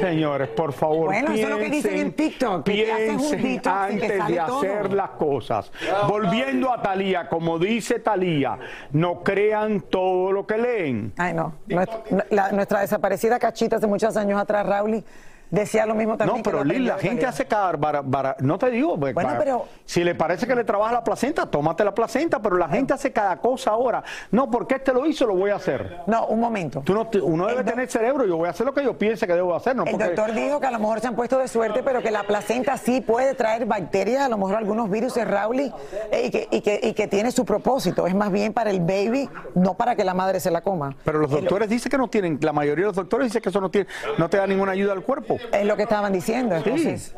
Señores, 0.00 0.48
por 0.48 0.72
favor, 0.72 1.06
Bueno, 1.06 1.32
eso 1.32 1.42
es 1.44 1.48
lo 1.50 1.58
que 1.58 1.68
dicen 1.70 1.94
en 1.98 2.12
TikTok, 2.12 2.64
que 2.64 2.72
piensen 2.72 3.60
antes 3.66 4.18
sale 4.18 4.34
de 4.34 4.40
todo. 4.46 4.58
hacer 4.58 4.92
las 4.92 5.10
cosas. 5.10 5.70
Volviendo 6.08 6.72
a 6.72 6.80
Talía, 6.80 7.28
como 7.28 7.58
dice 7.58 7.98
Talía, 7.98 8.58
no 8.92 9.22
crean 9.22 9.80
todo 9.82 10.32
lo 10.32 10.46
que 10.46 10.58
leen. 10.58 11.12
Ay, 11.16 11.34
no. 11.34 11.54
Nuestra, 11.66 12.00
la- 12.30 12.52
nuestra 12.52 12.80
desaparecida 12.80 13.38
cachita 13.38 13.76
hace 13.76 13.86
muchos 13.86 14.16
años 14.16 14.40
atrás, 14.40 14.64
Raúl, 14.66 15.04
decía 15.50 15.86
lo 15.86 15.94
mismo 15.94 16.16
también. 16.16 16.38
No, 16.38 16.42
pero 16.42 16.64
Lil, 16.64 16.86
la 16.86 16.98
gente 16.98 17.26
hace 17.26 17.46
cada 17.46 17.72
bara- 17.72 18.02
bara- 18.02 18.36
no 18.40 18.58
te 18.58 18.70
digo, 18.70 18.98
pues, 18.98 19.14
Bueno, 19.14 19.34
pero- 19.38 19.66
si 19.84 20.04
le 20.04 20.14
parece 20.14 20.46
que 20.46 20.54
le 20.54 20.64
trabaja 20.64 20.92
la 20.92 21.04
placenta, 21.04 21.46
tómate 21.46 21.84
la 21.84 21.94
placenta, 21.94 22.40
pero 22.40 22.56
la 22.56 22.68
gente 22.68 22.94
hace 22.94 23.12
cada 23.12 23.36
cosa 23.38 23.70
ahora. 23.70 24.02
No, 24.30 24.50
porque 24.50 24.76
este 24.76 24.92
lo 24.92 25.06
hizo, 25.06 25.26
lo 25.26 25.34
voy 25.34 25.50
a 25.50 25.56
hacer. 25.56 25.98
No, 26.06 26.26
un 26.26 26.40
momento. 26.40 26.82
Tú 26.84 26.94
no, 26.94 27.08
uno 27.22 27.46
debe 27.46 27.64
tener 27.64 27.88
cerebro, 27.90 28.24
yo 28.26 28.36
voy 28.36 28.46
a 28.48 28.50
hacer 28.50 28.66
lo 28.66 28.72
que 28.74 28.84
yo 28.84 28.96
piense 28.96 29.26
que 29.26 29.34
debo 29.34 29.54
hacer, 29.54 29.74
no 29.76 29.84
El 29.84 29.90
porque- 29.92 30.04
doctor 30.06 30.32
dijo 30.34 30.60
que 30.60 30.66
a 30.66 30.70
lo 30.70 30.78
mejor 30.78 31.00
se 31.00 31.08
han 31.08 31.14
puesto 31.16 31.38
de 31.38 31.48
suerte, 31.48 31.82
pero 31.82 32.00
que 32.02 32.10
la 32.10 32.22
placenta 32.24 32.76
sí 32.76 33.00
puede 33.00 33.34
traer 33.34 33.66
bacterias, 33.66 34.22
a 34.24 34.28
lo 34.28 34.38
mejor 34.38 34.56
algunos 34.56 34.88
virus, 34.90 35.16
Raúl, 35.16 35.60
y, 35.60 35.72
y 36.24 36.30
que, 36.30 36.48
y, 36.50 36.60
que, 36.60 36.80
y 36.82 36.92
que 36.94 37.06
tiene 37.08 37.30
su 37.32 37.44
propósito. 37.44 38.06
Es 38.06 38.14
más 38.14 38.30
bien 38.30 38.52
para 38.52 38.70
el 38.70 38.80
baby, 38.80 39.28
no 39.54 39.74
para 39.74 39.96
que 39.96 40.04
la 40.04 40.14
madre 40.14 40.40
se 40.40 40.50
la 40.50 40.60
coma. 40.60 40.94
Pero 41.04 41.18
los 41.18 41.30
doctores 41.30 41.68
dicen 41.68 41.90
que 41.90 41.98
no 41.98 42.08
tienen, 42.08 42.38
la 42.40 42.52
mayoría 42.52 42.84
de 42.84 42.88
los 42.88 42.96
doctores 42.96 43.26
dicen 43.26 43.42
que 43.42 43.48
eso 43.48 43.60
no 43.60 43.70
tiene, 43.70 43.86
no 44.18 44.28
te 44.28 44.36
da 44.36 44.46
ninguna 44.46 44.72
ayuda 44.72 44.92
al 44.92 45.02
cuerpo. 45.02 45.36
Es 45.52 45.64
lo 45.64 45.76
que 45.76 45.82
estaban 45.82 46.12
diciendo, 46.12 46.56
entonces. 46.56 47.14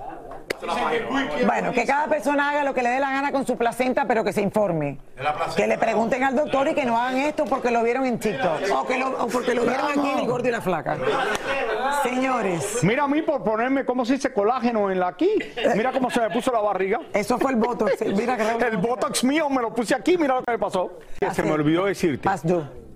Bueno, 1.44 1.72
que 1.72 1.84
cada 1.84 2.06
persona 2.06 2.50
haga 2.50 2.64
lo 2.64 2.72
que 2.72 2.82
le 2.82 2.90
dé 2.90 3.00
la 3.00 3.10
gana 3.10 3.32
con 3.32 3.46
su 3.46 3.56
placenta, 3.56 4.04
pero 4.06 4.22
que 4.22 4.32
se 4.32 4.40
informe. 4.40 4.98
Que 5.56 5.66
le 5.66 5.76
pregunten 5.76 6.22
al 6.22 6.36
doctor 6.36 6.68
y 6.68 6.74
que 6.74 6.84
no 6.84 6.96
hagan 6.96 7.16
esto 7.18 7.44
porque 7.44 7.70
lo 7.70 7.82
vieron 7.82 8.06
en 8.06 8.18
TikTok. 8.18 8.60
O, 8.72 8.86
que 8.86 8.98
lo, 8.98 9.24
o 9.24 9.26
porque 9.26 9.54
lo 9.54 9.62
vieron 9.62 9.86
aquí 9.86 10.10
en 10.10 10.18
el 10.20 10.26
gordo 10.26 10.48
y 10.48 10.52
la 10.52 10.60
flaca. 10.60 10.98
Señores. 12.02 12.78
Mira 12.82 13.04
a 13.04 13.08
mí 13.08 13.22
por 13.22 13.42
ponerme, 13.42 13.84
¿cómo 13.84 14.04
se 14.04 14.14
dice? 14.14 14.32
Colágeno 14.32 14.90
en 14.90 15.00
la 15.00 15.08
aquí. 15.08 15.30
Mira 15.74 15.92
cómo 15.92 16.10
se 16.10 16.20
me 16.20 16.30
puso 16.30 16.52
la 16.52 16.60
barriga. 16.60 17.00
Eso 17.12 17.38
fue 17.38 17.52
el 17.52 17.56
botox. 17.56 18.00
Mira 18.06 18.36
que 18.36 18.42
El 18.72 18.76
botox 18.76 19.24
mío 19.24 19.48
me 19.50 19.60
lo 19.60 19.74
puse 19.74 19.94
aquí, 19.94 20.16
mira 20.16 20.34
lo 20.34 20.42
que 20.42 20.52
me 20.52 20.58
pasó. 20.58 20.98
Se 21.32 21.42
me 21.42 21.52
olvidó 21.52 21.86
decirte. 21.86 22.28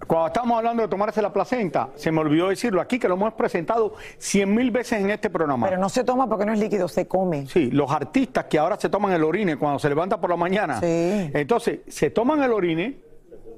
Cuando 0.07 0.29
estamos 0.29 0.57
hablando 0.59 0.83
de 0.83 0.89
tomarse 0.89 1.21
la 1.21 1.33
placenta, 1.33 1.89
se 1.97 2.13
me 2.13 2.21
olvidó 2.21 2.49
decirlo 2.49 2.81
aquí, 2.81 2.99
que 2.99 3.09
lo 3.09 3.15
hemos 3.15 3.35
presentado 3.35 3.95
cien 4.19 4.55
mil 4.55 4.71
veces 4.71 5.01
en 5.01 5.11
este 5.11 5.31
programa. 5.31 5.67
Pero 5.67 5.81
no 5.81 5.89
se 5.89 6.05
toma 6.05 6.29
porque 6.29 6.47
no 6.47 6.53
es 6.53 6.61
líquido, 6.61 6.87
se 6.87 7.09
come. 7.09 7.47
Sí, 7.47 7.71
los 7.73 7.91
artistas 7.91 8.45
que 8.45 8.59
ahora 8.59 8.79
se 8.79 8.89
toman 8.89 9.13
el 9.13 9.25
orine 9.25 9.57
cuando 9.57 9.81
se 9.81 9.89
levantan 9.89 10.21
por 10.21 10.31
la 10.31 10.37
mañana. 10.37 10.79
Entonces, 10.83 11.81
se 11.89 12.11
toman 12.11 12.41
el 12.43 12.53
orine, 12.53 13.01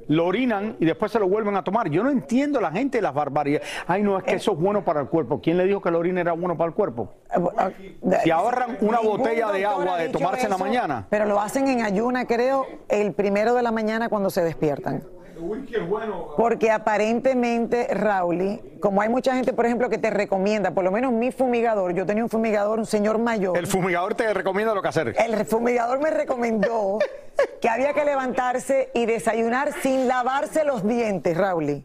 lo 0.06 0.24
orinan 0.24 0.76
y 0.80 0.86
después 0.86 1.12
se 1.12 1.18
lo 1.18 1.28
vuelven 1.28 1.54
a 1.54 1.62
tomar. 1.62 1.90
Yo 1.90 2.02
no 2.02 2.08
entiendo 2.08 2.62
la 2.62 2.70
gente 2.70 3.02
las 3.02 3.12
barbaridades. 3.12 3.68
Ay, 3.86 4.02
no, 4.02 4.16
es 4.16 4.24
que 4.24 4.36
eso 4.36 4.52
es 4.52 4.58
bueno 4.58 4.82
para 4.82 5.00
el 5.02 5.08
cuerpo. 5.08 5.42
¿Quién 5.42 5.58
le 5.58 5.66
dijo 5.66 5.82
que 5.82 5.90
el 5.90 5.96
orine 5.96 6.22
era 6.22 6.32
bueno 6.32 6.56
para 6.56 6.68
el 6.68 6.74
cuerpo? 6.74 7.12
Si 8.24 8.30
ahorran 8.30 8.78
una 8.80 9.00
botella 9.00 9.52
de 9.52 9.66
agua 9.66 9.98
de 9.98 10.08
tomarse 10.08 10.44
en 10.44 10.50
la 10.50 10.58
mañana. 10.58 11.06
Pero 11.10 11.26
lo 11.26 11.38
hacen 11.38 11.68
en 11.68 11.82
ayuna, 11.82 12.26
creo, 12.26 12.66
el 12.88 13.12
primero 13.12 13.52
de 13.52 13.62
la 13.62 13.70
mañana 13.70 14.08
cuando 14.08 14.30
se 14.30 14.42
despiertan. 14.42 15.02
Porque 16.36 16.70
aparentemente, 16.70 17.88
Rauli, 17.92 18.60
como 18.80 19.00
hay 19.00 19.08
mucha 19.08 19.34
gente, 19.34 19.52
por 19.52 19.66
ejemplo, 19.66 19.88
que 19.88 19.98
te 19.98 20.10
recomienda, 20.10 20.72
por 20.72 20.84
lo 20.84 20.90
menos 20.90 21.12
mi 21.12 21.30
fumigador, 21.32 21.94
yo 21.94 22.06
tenía 22.06 22.24
un 22.24 22.30
fumigador, 22.30 22.78
un 22.78 22.86
señor 22.86 23.18
mayor. 23.18 23.56
El 23.56 23.66
fumigador 23.66 24.14
te 24.14 24.32
recomienda 24.34 24.74
lo 24.74 24.82
que 24.82 24.88
hacer. 24.88 25.14
El 25.18 25.44
fumigador 25.44 26.00
me 26.00 26.10
recomendó 26.10 26.98
que 27.60 27.68
había 27.68 27.92
que 27.94 28.04
levantarse 28.04 28.90
y 28.94 29.06
desayunar 29.06 29.72
sin 29.82 30.08
lavarse 30.08 30.64
los 30.64 30.86
dientes, 30.86 31.36
Rauli. 31.36 31.84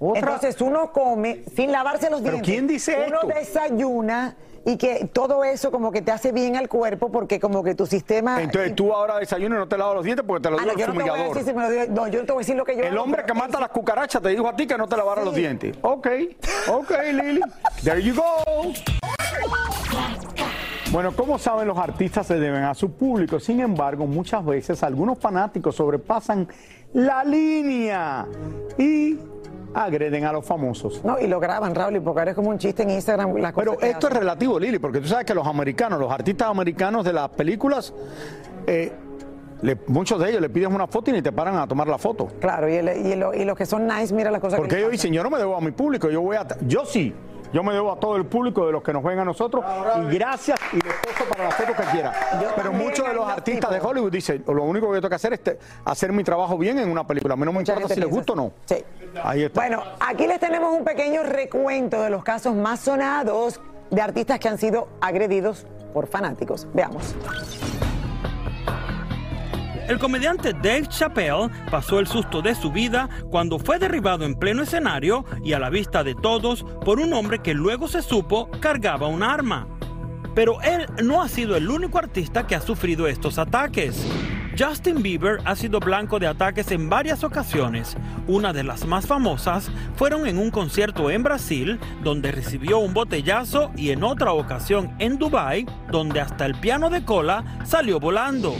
Entonces 0.00 0.60
uno 0.60 0.92
come 0.92 1.42
sin 1.56 1.72
lavarse 1.72 2.08
los 2.08 2.20
¿Pero 2.20 2.34
dientes. 2.34 2.52
quién 2.54 2.66
dice 2.68 3.04
uno 3.08 3.18
esto? 3.22 3.26
desayuna 3.38 4.36
y 4.68 4.76
que 4.76 5.08
todo 5.10 5.44
eso 5.44 5.70
como 5.70 5.90
que 5.90 6.02
te 6.02 6.10
hace 6.12 6.30
bien 6.30 6.54
al 6.56 6.68
cuerpo 6.68 7.10
porque 7.10 7.40
como 7.40 7.62
que 7.64 7.74
tu 7.74 7.86
sistema... 7.86 8.42
Entonces 8.42 8.74
tú 8.76 8.92
ahora 8.92 9.18
desayunas 9.18 9.56
y 9.56 9.60
no 9.60 9.66
te 9.68 9.78
lavas 9.78 9.94
los 9.94 10.04
dientes 10.04 10.24
porque 10.26 10.42
te 10.42 10.50
lo 10.50 10.58
Ah, 10.58 10.62
dio 10.62 10.72
el 10.72 10.78
no 10.78 10.86
fumigador. 10.94 11.38
si 11.42 11.52
no, 11.90 12.08
yo 12.08 12.20
no 12.20 12.26
te 12.26 12.32
voy 12.32 12.40
a 12.40 12.44
decir 12.44 12.56
lo 12.56 12.64
que 12.66 12.76
yo 12.76 12.82
El 12.82 12.92
hago, 12.92 13.02
hombre 13.04 13.24
que 13.24 13.32
mata 13.32 13.58
las 13.58 13.70
cucarachas 13.70 14.20
te 14.20 14.28
dijo 14.28 14.46
a 14.46 14.54
ti 14.54 14.66
que 14.66 14.76
no 14.76 14.86
te 14.86 14.94
lavaras 14.96 15.24
los 15.24 15.34
dientes. 15.34 15.74
Ok, 15.80 16.06
ok, 16.70 16.90
Lili. 17.14 17.40
There 17.82 18.02
you 18.02 18.14
go. 18.14 18.72
Bueno, 20.90 21.12
como 21.14 21.38
saben, 21.38 21.66
los 21.68 21.76
artistas 21.78 22.26
se 22.26 22.38
deben 22.38 22.64
a 22.64 22.74
su 22.74 22.92
público. 22.92 23.40
Sin 23.40 23.60
embargo, 23.60 24.06
muchas 24.06 24.44
veces 24.44 24.82
algunos 24.82 25.18
fanáticos 25.18 25.76
sobrepasan 25.76 26.48
la 26.94 27.24
línea 27.24 28.26
y 28.78 29.18
agreden 29.86 30.24
a 30.24 30.32
los 30.32 30.44
famosos. 30.44 31.02
No, 31.04 31.18
y 31.18 31.26
lo 31.26 31.40
graban, 31.40 31.74
Raúl, 31.74 32.00
porque 32.02 32.20
ahora 32.20 32.30
es 32.32 32.34
como 32.36 32.50
un 32.50 32.58
chiste 32.58 32.82
en 32.82 32.90
Instagram. 32.90 33.36
Las 33.36 33.52
Pero 33.54 33.80
esto 33.80 34.08
es 34.08 34.12
relativo, 34.14 34.58
Lili, 34.58 34.78
porque 34.78 35.00
tú 35.00 35.08
sabes 35.08 35.24
que 35.24 35.34
los 35.34 35.46
americanos, 35.46 35.98
los 36.00 36.10
artistas 36.10 36.48
americanos 36.48 37.04
de 37.04 37.12
las 37.12 37.28
películas, 37.30 37.92
eh, 38.66 38.92
le- 39.62 39.78
muchos 39.88 40.20
de 40.20 40.30
ellos 40.30 40.40
le 40.40 40.48
piden 40.50 40.72
una 40.74 40.86
foto 40.86 41.10
y 41.10 41.14
ni 41.14 41.22
te 41.22 41.32
paran 41.32 41.56
a 41.56 41.66
tomar 41.66 41.88
la 41.88 41.98
foto. 41.98 42.28
Claro, 42.40 42.68
y, 42.68 42.74
el- 42.76 43.06
y 43.06 43.16
lo- 43.16 43.34
y 43.34 43.44
los 43.44 43.56
que 43.56 43.66
son 43.66 43.86
nice, 43.86 44.14
mira 44.14 44.30
las 44.30 44.40
cosas 44.40 44.58
Porque 44.58 44.74
que 44.76 44.80
ellos 44.80 44.92
dicen, 44.92 45.12
yo 45.12 45.22
no 45.22 45.30
me 45.30 45.38
debo 45.38 45.56
a 45.56 45.60
mi 45.60 45.70
público, 45.72 46.08
yo 46.10 46.20
voy 46.20 46.36
a... 46.36 46.46
Yo 46.66 46.84
sí, 46.84 47.12
yo 47.52 47.62
me 47.62 47.72
debo 47.72 47.92
a 47.92 48.00
todo 48.00 48.16
el 48.16 48.26
público 48.26 48.66
de 48.66 48.72
los 48.72 48.82
que 48.82 48.92
nos 48.92 49.02
ven 49.02 49.18
a 49.18 49.24
nosotros 49.24 49.64
y 50.02 50.14
gracias 50.14 50.58
y 50.72 50.76
les 50.76 50.94
para 51.28 51.44
la 51.44 51.50
foto 51.50 51.72
que 51.74 51.82
quiera. 51.90 52.12
Pero 52.56 52.72
muchos 52.72 53.06
de 53.06 53.14
los 53.14 53.28
artistas 53.28 53.70
de 53.70 53.76
tipos. 53.76 53.90
Hollywood 53.90 54.12
dicen, 54.12 54.44
lo 54.46 54.64
único 54.64 54.88
que 54.88 54.94
yo 54.94 55.00
tengo 55.00 55.08
que 55.10 55.14
hacer 55.14 55.32
es 55.32 55.40
hacer 55.84 56.12
mi 56.12 56.24
trabajo 56.24 56.58
bien 56.58 56.78
en 56.78 56.90
una 56.90 57.06
película. 57.06 57.34
A 57.34 57.36
mí 57.36 57.44
no 57.44 57.52
me 57.52 57.60
importa 57.60 57.80
gente 57.80 57.94
si 57.94 58.00
les 58.00 58.08
gusta 58.08 58.32
o 58.32 58.36
no. 58.36 58.52
Sí. 58.66 58.84
Ahí 59.22 59.44
está. 59.44 59.60
Bueno, 59.60 59.82
aquí 60.00 60.26
les 60.26 60.38
tenemos 60.38 60.74
un 60.74 60.84
pequeño 60.84 61.22
recuento 61.22 62.02
de 62.02 62.10
los 62.10 62.24
casos 62.24 62.54
más 62.54 62.80
sonados 62.80 63.60
de 63.90 64.00
artistas 64.00 64.38
que 64.38 64.48
han 64.48 64.58
sido 64.58 64.88
agredidos 65.00 65.66
por 65.92 66.06
fanáticos. 66.06 66.66
Veamos. 66.74 67.14
El 69.88 69.98
comediante 69.98 70.52
Dave 70.52 70.86
Chappelle 70.86 71.48
pasó 71.70 71.98
el 71.98 72.06
susto 72.06 72.42
de 72.42 72.54
su 72.54 72.70
vida 72.70 73.08
cuando 73.30 73.58
fue 73.58 73.78
derribado 73.78 74.26
en 74.26 74.34
pleno 74.34 74.62
escenario 74.62 75.24
y 75.42 75.54
a 75.54 75.58
la 75.58 75.70
vista 75.70 76.04
de 76.04 76.14
todos 76.14 76.62
por 76.84 77.00
un 77.00 77.14
hombre 77.14 77.38
que 77.38 77.54
luego 77.54 77.88
se 77.88 78.02
supo 78.02 78.50
cargaba 78.60 79.08
un 79.08 79.22
arma. 79.22 79.66
Pero 80.34 80.60
él 80.60 80.86
no 81.02 81.22
ha 81.22 81.28
sido 81.28 81.56
el 81.56 81.70
único 81.70 81.96
artista 81.96 82.46
que 82.46 82.54
ha 82.54 82.60
sufrido 82.60 83.06
estos 83.06 83.38
ataques. 83.38 84.06
Justin 84.58 85.02
Bieber 85.02 85.38
ha 85.46 85.56
sido 85.56 85.80
blanco 85.80 86.18
de 86.18 86.26
ataques 86.26 86.70
en 86.70 86.90
varias 86.90 87.24
ocasiones. 87.24 87.96
Una 88.26 88.52
de 88.52 88.64
las 88.64 88.84
más 88.84 89.06
famosas 89.06 89.70
fueron 89.96 90.26
en 90.26 90.36
un 90.36 90.50
concierto 90.50 91.10
en 91.10 91.22
Brasil, 91.22 91.80
donde 92.04 92.30
recibió 92.30 92.78
un 92.78 92.92
botellazo, 92.92 93.70
y 93.74 93.90
en 93.90 94.02
otra 94.02 94.32
ocasión 94.32 94.94
en 94.98 95.16
Dubai, 95.16 95.64
donde 95.90 96.20
hasta 96.20 96.44
el 96.44 96.60
piano 96.60 96.90
de 96.90 97.04
cola 97.04 97.60
salió 97.64 97.98
volando. 97.98 98.54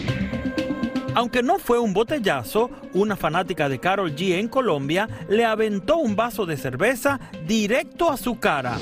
Aunque 1.19 1.43
no 1.43 1.59
fue 1.59 1.81
un 1.81 1.95
botellazo, 1.95 2.71
una 2.95 3.17
fanática 3.17 3.69
de 3.69 3.81
Carol 3.81 4.15
G 4.15 4.39
en 4.39 4.47
Colombia 4.47 5.09
le 5.29 5.45
aventó 5.45 5.97
un 5.97 6.15
vaso 6.15 6.47
de 6.47 6.57
cerveza 6.57 7.19
directo 7.45 8.09
a 8.09 8.17
su 8.17 8.39
cara. 8.39 8.79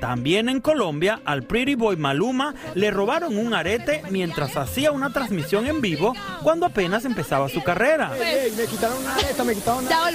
También 0.00 0.48
en 0.48 0.62
Colombia, 0.62 1.20
al 1.26 1.42
Pretty 1.42 1.74
Boy 1.74 1.98
Maluma 1.98 2.54
le 2.74 2.90
robaron 2.90 3.36
un 3.36 3.52
arete 3.52 4.00
mientras 4.08 4.56
hacía 4.56 4.90
una 4.90 5.12
transmisión 5.12 5.66
en 5.66 5.82
vivo 5.82 6.14
cuando 6.42 6.64
apenas 6.64 7.04
empezaba 7.04 7.46
su 7.50 7.62
carrera. 7.62 8.08
me 8.08 8.64
quitaron 8.64 8.96
una 8.96 9.14
areta, 9.14 9.44
me 9.44 9.54
quitaron 9.54 9.84
una 9.84 10.10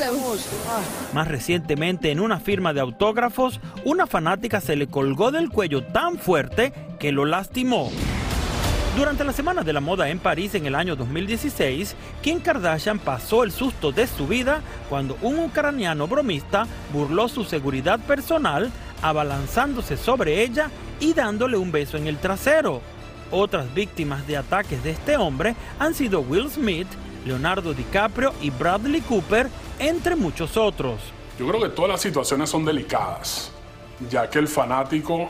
Más 1.14 1.28
recientemente, 1.28 2.10
en 2.10 2.22
una 2.22 2.40
firma 2.40 2.74
de 2.74 2.82
autógrafos, 2.82 3.60
una 3.86 4.08
fanática 4.08 4.62
se 4.62 4.76
le 4.76 4.88
colgó 4.88 5.30
del 5.30 5.50
cuello 5.50 5.84
tan 5.84 6.18
fuerte 6.18 6.74
que 6.98 7.12
lo 7.12 7.26
lastimó. 7.26 7.92
Durante 8.96 9.24
la 9.24 9.32
Semana 9.32 9.64
de 9.64 9.72
la 9.72 9.80
Moda 9.80 10.10
en 10.10 10.20
París 10.20 10.54
en 10.54 10.66
el 10.66 10.76
año 10.76 10.98
2016, 10.98 11.96
Kim 12.22 12.42
Kardashian 12.42 13.00
pasó 13.00 13.46
el 13.46 13.54
susto 13.54 13.94
de 13.94 14.06
su 14.06 14.28
vida 14.28 14.62
cuando 14.90 15.18
un 15.22 15.40
ucraniano 15.40 16.08
bromista 16.08 16.68
burló 16.92 17.30
su 17.30 17.46
seguridad 17.46 18.02
personal, 18.02 18.70
abalanzándose 19.02 19.96
sobre 19.96 20.44
ella 20.44 20.70
y 21.00 21.14
dándole 21.14 21.56
un 21.56 21.72
beso 21.72 21.96
en 21.96 22.08
el 22.08 22.18
trasero. 22.18 22.82
Otras 23.32 23.74
víctimas 23.74 24.28
de 24.28 24.36
ataques 24.36 24.84
de 24.84 24.92
este 24.92 25.16
hombre 25.16 25.56
han 25.80 25.94
sido 25.94 26.20
Will 26.20 26.50
Smith, 26.50 26.88
Leonardo 27.26 27.74
DiCaprio 27.74 28.34
y 28.42 28.50
Bradley 28.50 29.00
Cooper, 29.00 29.48
entre 29.80 30.18
muchos 30.18 30.58
otros. 30.58 31.00
Yo 31.40 31.48
creo 31.48 31.62
que 31.62 31.70
todas 31.70 31.92
las 31.92 32.02
situaciones 32.02 32.50
son 32.50 32.66
delicadas, 32.66 33.54
ya 34.10 34.30
que 34.30 34.40
el 34.40 34.50
fanático 34.50 35.30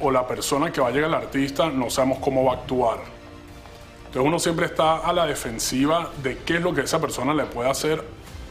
o 0.00 0.10
la 0.10 0.26
persona 0.26 0.72
que 0.72 0.80
va 0.80 0.88
a 0.88 0.90
llegar 0.90 1.10
al 1.10 1.22
artista 1.22 1.70
no 1.70 1.90
sabemos 1.90 2.18
cómo 2.18 2.44
va 2.44 2.52
a 2.52 2.56
actuar. 2.56 2.98
Entonces 4.06 4.22
uno 4.26 4.38
siempre 4.38 4.66
está 4.66 4.98
a 4.98 5.12
la 5.12 5.26
defensiva 5.26 6.10
de 6.22 6.38
qué 6.38 6.56
es 6.56 6.62
lo 6.62 6.72
que 6.74 6.80
esa 6.82 7.00
persona 7.00 7.34
le 7.34 7.44
puede 7.44 7.68
hacer 7.68 8.02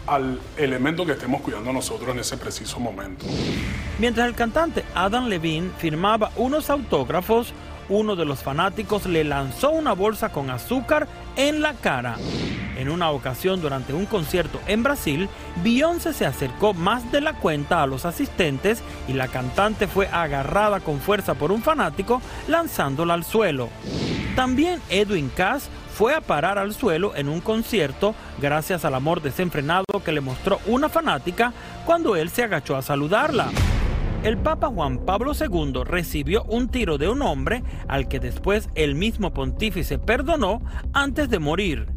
al 0.05 0.39
elemento 0.55 1.05
que 1.05 1.13
estemos 1.13 1.41
cuidando 1.41 1.73
nosotros 1.73 2.09
en 2.11 2.19
ese 2.19 2.37
preciso 2.37 2.79
momento. 2.79 3.25
Mientras 3.99 4.27
el 4.27 4.35
cantante 4.35 4.85
Adam 4.95 5.27
Levine 5.27 5.71
firmaba 5.77 6.31
unos 6.37 6.69
autógrafos, 6.69 7.53
uno 7.89 8.15
de 8.15 8.25
los 8.25 8.43
fanáticos 8.43 9.05
le 9.05 9.23
lanzó 9.23 9.71
una 9.71 9.93
bolsa 9.93 10.31
con 10.31 10.49
azúcar 10.49 11.07
en 11.37 11.61
la 11.61 11.73
cara. 11.73 12.17
En 12.77 12.89
una 12.89 13.09
ocasión 13.09 13.61
durante 13.61 13.93
un 13.93 14.05
concierto 14.05 14.59
en 14.67 14.83
Brasil, 14.83 15.29
Beyoncé 15.63 16.13
se 16.13 16.25
acercó 16.25 16.73
más 16.73 17.11
de 17.11 17.21
la 17.21 17.33
cuenta 17.33 17.81
a 17.81 17.87
los 17.87 18.05
asistentes 18.05 18.83
y 19.07 19.13
la 19.13 19.29
cantante 19.29 19.87
fue 19.87 20.07
agarrada 20.07 20.79
con 20.79 20.99
fuerza 20.99 21.33
por 21.33 21.51
un 21.51 21.63
fanático 21.63 22.21
lanzándola 22.47 23.15
al 23.15 23.23
suelo. 23.23 23.69
También 24.35 24.79
Edwin 24.89 25.31
Cass 25.35 25.69
fue 25.95 26.13
a 26.13 26.21
parar 26.21 26.59
al 26.59 26.75
suelo 26.75 27.15
en 27.15 27.27
un 27.27 27.41
concierto 27.41 28.13
gracias 28.39 28.85
al 28.85 28.93
amor 28.93 29.23
desenfrenado 29.23 29.85
que 30.05 30.11
le 30.11 30.21
mostró 30.21 30.59
una 30.67 30.89
fanática 30.89 31.53
cuando 31.85 32.15
él 32.15 32.29
se 32.29 32.43
agachó 32.43 32.75
a 32.75 32.83
saludarla. 32.83 33.49
El 34.23 34.37
Papa 34.37 34.67
Juan 34.67 34.99
Pablo 35.05 35.33
II 35.39 35.83
recibió 35.85 36.43
un 36.45 36.69
tiro 36.69 36.97
de 36.97 37.07
un 37.07 37.21
hombre 37.21 37.63
al 37.87 38.07
que 38.07 38.19
después 38.19 38.69
el 38.75 38.95
mismo 38.95 39.33
pontífice 39.33 39.99
perdonó 39.99 40.61
antes 40.91 41.29
de 41.29 41.39
morir. 41.39 41.87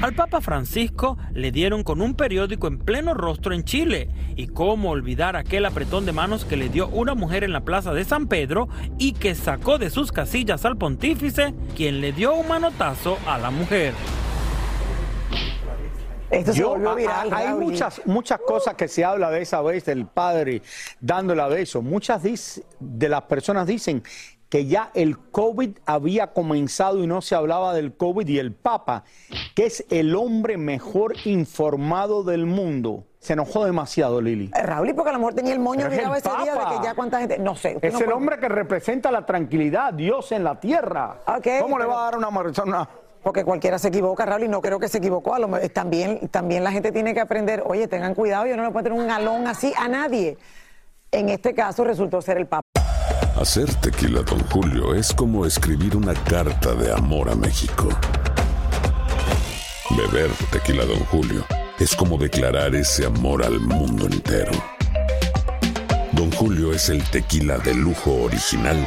Al 0.00 0.14
Papa 0.14 0.40
Francisco 0.40 1.16
le 1.32 1.52
dieron 1.52 1.84
con 1.84 2.00
un 2.00 2.14
periódico 2.14 2.66
en 2.66 2.78
pleno 2.78 3.14
rostro 3.14 3.54
en 3.54 3.62
Chile. 3.62 4.08
Y 4.34 4.48
cómo 4.48 4.90
olvidar 4.90 5.36
aquel 5.36 5.64
apretón 5.64 6.06
de 6.06 6.12
manos 6.12 6.44
que 6.44 6.56
le 6.56 6.70
dio 6.70 6.88
una 6.88 7.14
mujer 7.14 7.44
en 7.44 7.52
la 7.52 7.64
plaza 7.64 7.92
de 7.92 8.04
San 8.04 8.26
Pedro 8.26 8.68
y 8.98 9.12
que 9.12 9.34
sacó 9.36 9.78
de 9.78 9.90
sus 9.90 10.10
casillas 10.10 10.64
al 10.64 10.76
pontífice, 10.76 11.54
quien 11.76 12.00
le 12.00 12.12
dio 12.12 12.34
un 12.34 12.48
manotazo 12.48 13.18
a 13.26 13.38
la 13.38 13.50
mujer. 13.50 13.92
Esto 16.32 16.52
se 16.52 16.58
Yo- 16.60 16.70
volvió 16.70 16.88
a- 16.88 16.92
a- 16.92 16.96
viral. 16.96 17.32
hay 17.34 17.46
Raúl. 17.48 17.64
muchas, 17.64 18.00
muchas 18.06 18.40
cosas 18.40 18.74
que 18.74 18.88
se 18.88 19.04
habla 19.04 19.30
de 19.30 19.42
esa 19.42 19.60
vez 19.62 19.84
del 19.84 20.06
padre 20.06 20.62
dándole 21.00 21.42
a 21.42 21.46
beso. 21.48 21.82
Muchas 21.82 22.22
de 22.80 23.08
las 23.08 23.22
personas 23.22 23.66
dicen 23.66 24.02
que 24.48 24.66
ya 24.66 24.90
el 24.94 25.18
COVID 25.18 25.78
había 25.86 26.32
comenzado 26.32 26.98
y 27.02 27.06
no 27.06 27.22
se 27.22 27.34
hablaba 27.34 27.72
del 27.74 27.96
COVID 27.96 28.26
y 28.28 28.38
el 28.38 28.52
Papa, 28.52 29.04
que 29.54 29.64
es 29.66 29.84
el 29.90 30.14
hombre 30.14 30.58
mejor 30.58 31.14
informado 31.24 32.22
del 32.22 32.44
mundo. 32.46 33.04
Se 33.18 33.34
enojó 33.34 33.64
demasiado, 33.64 34.20
Lili. 34.20 34.50
Eh, 34.54 34.62
Raúl, 34.62 34.92
porque 34.96 35.10
a 35.10 35.12
lo 35.12 35.20
mejor 35.20 35.34
tenía 35.34 35.52
el 35.54 35.60
moño 35.60 35.86
el 35.86 35.92
ese 35.92 36.00
día 36.02 36.10
de 36.12 36.20
Papa. 36.20 36.76
que 36.76 36.84
ya 36.84 36.94
cuánta 36.94 37.20
gente. 37.20 37.38
No 37.38 37.54
sé. 37.54 37.78
Es 37.80 37.92
no 37.92 37.98
el 38.00 38.04
puede- 38.04 38.16
hombre 38.16 38.38
que 38.40 38.48
representa 38.48 39.10
la 39.12 39.24
tranquilidad, 39.24 39.94
Dios 39.94 40.32
en 40.32 40.42
la 40.44 40.58
tierra. 40.58 41.18
¿Cómo 41.60 41.78
le 41.78 41.86
va 41.86 42.00
a 42.00 42.04
dar 42.10 42.18
una 42.18 42.30
persona? 42.42 42.88
Porque 43.22 43.44
cualquiera 43.44 43.78
se 43.78 43.88
equivoca, 43.88 44.26
Raúl, 44.26 44.44
y 44.44 44.48
no 44.48 44.60
creo 44.60 44.80
que 44.80 44.88
se 44.88 44.98
equivocó. 44.98 45.34
A 45.34 45.38
lo 45.38 45.48
también, 45.70 46.28
también 46.28 46.64
la 46.64 46.72
gente 46.72 46.90
tiene 46.90 47.14
que 47.14 47.20
aprender, 47.20 47.62
oye, 47.66 47.86
tengan 47.86 48.14
cuidado, 48.14 48.46
yo 48.46 48.56
no 48.56 48.64
le 48.64 48.70
puedo 48.70 48.84
tener 48.84 48.98
un 48.98 49.06
galón 49.06 49.46
así 49.46 49.72
a 49.78 49.88
nadie. 49.88 50.38
En 51.12 51.28
este 51.28 51.54
caso 51.54 51.84
resultó 51.84 52.20
ser 52.22 52.38
el 52.38 52.46
Papa. 52.46 52.62
Hacer 53.40 53.72
tequila, 53.76 54.22
Don 54.22 54.40
Julio, 54.50 54.94
es 54.94 55.12
como 55.12 55.46
escribir 55.46 55.96
una 55.96 56.14
carta 56.14 56.74
de 56.74 56.92
amor 56.92 57.30
a 57.30 57.34
México. 57.34 57.88
Beber 59.96 60.30
tequila, 60.50 60.84
Don 60.84 61.00
Julio, 61.06 61.44
es 61.78 61.94
como 61.94 62.18
declarar 62.18 62.74
ese 62.74 63.06
amor 63.06 63.44
al 63.44 63.60
mundo 63.60 64.06
entero. 64.06 64.52
Don 66.12 66.30
Julio 66.32 66.72
es 66.72 66.88
el 66.88 67.02
tequila 67.10 67.58
de 67.58 67.74
lujo 67.74 68.22
original, 68.22 68.86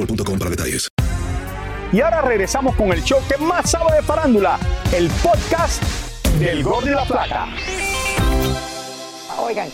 boostmobile.com 0.01 0.39
para 0.39 0.49
detalles. 0.49 0.87
Y 1.93 1.99
ahora 1.99 2.21
regresamos 2.21 2.75
con 2.75 2.91
el 2.91 3.03
show 3.03 3.19
que 3.27 3.37
más 3.43 3.69
sabe 3.69 3.95
de 3.95 4.01
farándula, 4.01 4.57
el 4.95 5.09
podcast 5.21 5.83
del 6.39 6.63
Gol 6.63 6.85
de 6.85 6.91
la 6.91 7.05
Plata. 7.05 7.47
Oigan, 9.39 9.67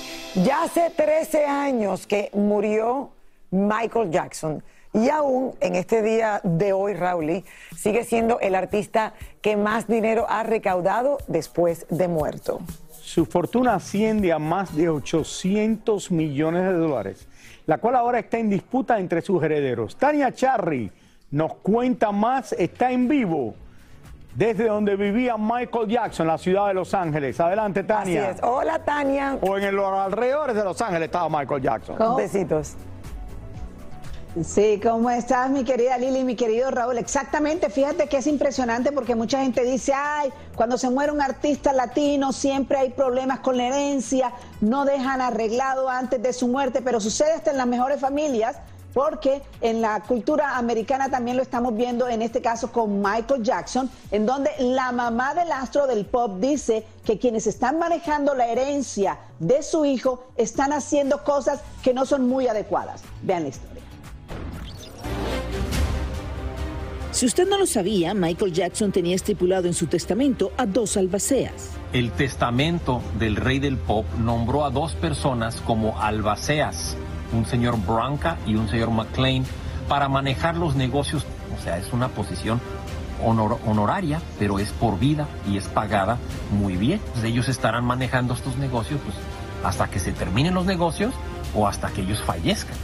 ya 0.44 0.64
hace 0.64 0.90
13 0.90 1.46
años 1.46 2.08
que 2.08 2.32
murió 2.34 3.12
Michael 3.52 4.10
Jackson. 4.10 4.64
Y 4.94 5.10
aún 5.10 5.54
en 5.60 5.76
este 5.76 6.02
día 6.02 6.42
de 6.44 6.74
hoy, 6.74 6.96
Raúl, 6.96 7.44
sigue 7.76 8.04
siendo 8.04 8.40
el 8.40 8.56
artista 8.56 9.14
que 9.42 9.56
más 9.56 9.88
dinero 9.88 10.26
ha 10.28 10.42
recaudado 10.42 11.20
después 11.28 11.86
de 11.90 12.08
muerto. 12.08 12.62
Su 13.00 13.26
fortuna 13.26 13.76
asciende 13.76 14.34
a 14.34 14.40
más 14.40 14.76
de 14.76 14.90
800 14.90 16.10
millones 16.10 16.64
de 16.64 16.74
dólares, 16.74 17.28
la 17.68 17.78
cual 17.78 17.96
ahora 17.96 18.20
está 18.20 18.40
en 18.40 18.50
disputa 18.50 18.98
entre 18.98 19.22
sus 19.22 19.44
herederos. 19.44 19.96
Tania 19.96 20.32
Charry 20.32 20.92
nos 21.32 21.56
cuenta 21.56 22.12
más, 22.12 22.54
está 22.54 22.92
en 22.92 23.08
vivo 23.08 23.54
desde 24.34 24.68
donde 24.68 24.96
vivía 24.96 25.36
Michael 25.38 25.88
Jackson, 25.88 26.28
la 26.28 26.38
ciudad 26.38 26.68
de 26.68 26.76
Los 26.76 26.94
Ángeles. 26.94 27.40
Adelante, 27.40 27.84
Tania. 27.84 28.30
Así 28.30 28.38
es. 28.38 28.44
Hola, 28.44 28.80
Tania. 28.86 29.38
O 29.42 29.58
en 29.58 29.76
los 29.76 29.92
alrededores 29.92 30.56
de 30.56 30.64
Los 30.64 30.82
Ángeles 30.82 31.08
estaba 31.08 31.28
Michael 31.28 31.62
Jackson. 31.62 31.98
Besitos. 32.16 32.76
Sí, 34.44 34.80
¿cómo 34.84 35.10
estás, 35.10 35.50
mi 35.50 35.64
querida 35.64 35.98
Lili, 35.98 36.24
mi 36.24 36.36
querido 36.36 36.70
Raúl? 36.70 36.98
Exactamente, 36.98 37.70
fíjate 37.70 38.08
que 38.08 38.18
es 38.18 38.28
impresionante 38.28 38.92
porque 38.92 39.16
mucha 39.16 39.42
gente 39.42 39.64
dice, 39.64 39.94
ay, 39.96 40.32
cuando 40.56 40.78
se 40.78 40.90
muere 40.90 41.12
un 41.12 41.22
artista 41.22 41.74
latino 41.74 42.32
siempre 42.32 42.78
hay 42.78 42.90
problemas 42.92 43.40
con 43.40 43.58
la 43.58 43.68
herencia, 43.68 44.34
no 44.62 44.86
dejan 44.86 45.22
arreglado 45.22 45.90
antes 45.90 46.22
de 46.22 46.34
su 46.34 46.48
muerte, 46.48 46.82
pero 46.84 47.00
sucede 47.00 47.32
hasta 47.32 47.52
en 47.52 47.58
las 47.58 47.68
mejores 47.68 48.00
familias 48.00 48.58
porque 48.94 49.42
en 49.62 49.82
la 49.82 50.02
cultura 50.02 50.58
americana 50.58 51.10
también 51.10 51.38
lo 51.38 51.44
estamos 51.44 51.76
viendo 51.76 52.08
en 52.08 52.22
este 52.22 52.42
caso 52.42 52.72
con 52.72 53.02
Michael 53.02 53.44
Jackson, 53.44 53.90
en 54.12 54.26
donde 54.26 54.52
la 54.60 54.92
mamá 54.92 55.34
del 55.34 55.52
astro 55.52 55.88
del 55.88 56.06
pop 56.06 56.40
dice 56.40 56.86
que 57.06 57.18
quienes 57.18 57.48
están 57.48 57.80
manejando 57.80 58.36
la 58.36 58.48
herencia 58.48 59.18
de 59.40 59.64
su 59.64 59.86
hijo 59.86 60.24
están 60.36 60.74
haciendo 60.74 61.24
cosas 61.24 61.60
que 61.82 61.94
no 61.94 62.06
son 62.06 62.28
muy 62.28 62.48
adecuadas. 62.48 63.04
Vean 63.24 63.44
la 63.44 63.50
historia. 63.50 63.77
Si 67.18 67.26
usted 67.26 67.50
no 67.50 67.58
lo 67.58 67.66
sabía, 67.66 68.14
Michael 68.14 68.54
Jackson 68.54 68.92
tenía 68.92 69.16
estipulado 69.16 69.66
en 69.66 69.74
su 69.74 69.88
testamento 69.88 70.52
a 70.56 70.68
dos 70.68 70.98
albaceas. 70.98 71.72
El 71.92 72.12
testamento 72.12 73.02
del 73.18 73.38
rey 73.38 73.58
del 73.58 73.76
pop 73.76 74.06
nombró 74.20 74.64
a 74.66 74.70
dos 74.70 74.94
personas 74.94 75.60
como 75.62 76.00
albaceas 76.00 76.96
un 77.34 77.48
señor 77.48 77.84
Branca 77.84 78.38
y 78.46 78.54
un 78.54 78.70
señor 78.70 78.92
McLean 78.92 79.46
para 79.90 80.08
manejar 80.10 80.58
los 80.58 80.76
negocios. 80.76 81.26
O 81.58 81.64
sea, 81.64 81.80
es 81.80 81.92
una 81.92 82.10
posición 82.10 82.62
honoraria, 83.66 84.22
pero 84.38 84.60
es 84.60 84.70
por 84.74 85.00
vida 85.00 85.28
y 85.50 85.58
es 85.58 85.68
pagada 85.68 86.20
muy 86.52 86.78
bien. 86.78 87.02
ellos 87.24 87.50
estarán 87.50 87.84
manejando 87.84 88.36
estos 88.36 88.58
negocios 88.58 89.00
pues, 89.04 89.16
hasta 89.64 89.90
que 89.90 89.98
se 89.98 90.12
terminen 90.12 90.54
los 90.54 90.68
negocios 90.68 91.16
o 91.56 91.68
hasta 91.68 91.90
que 91.90 92.02
ellos 92.02 92.22
fallezcan. 92.22 92.78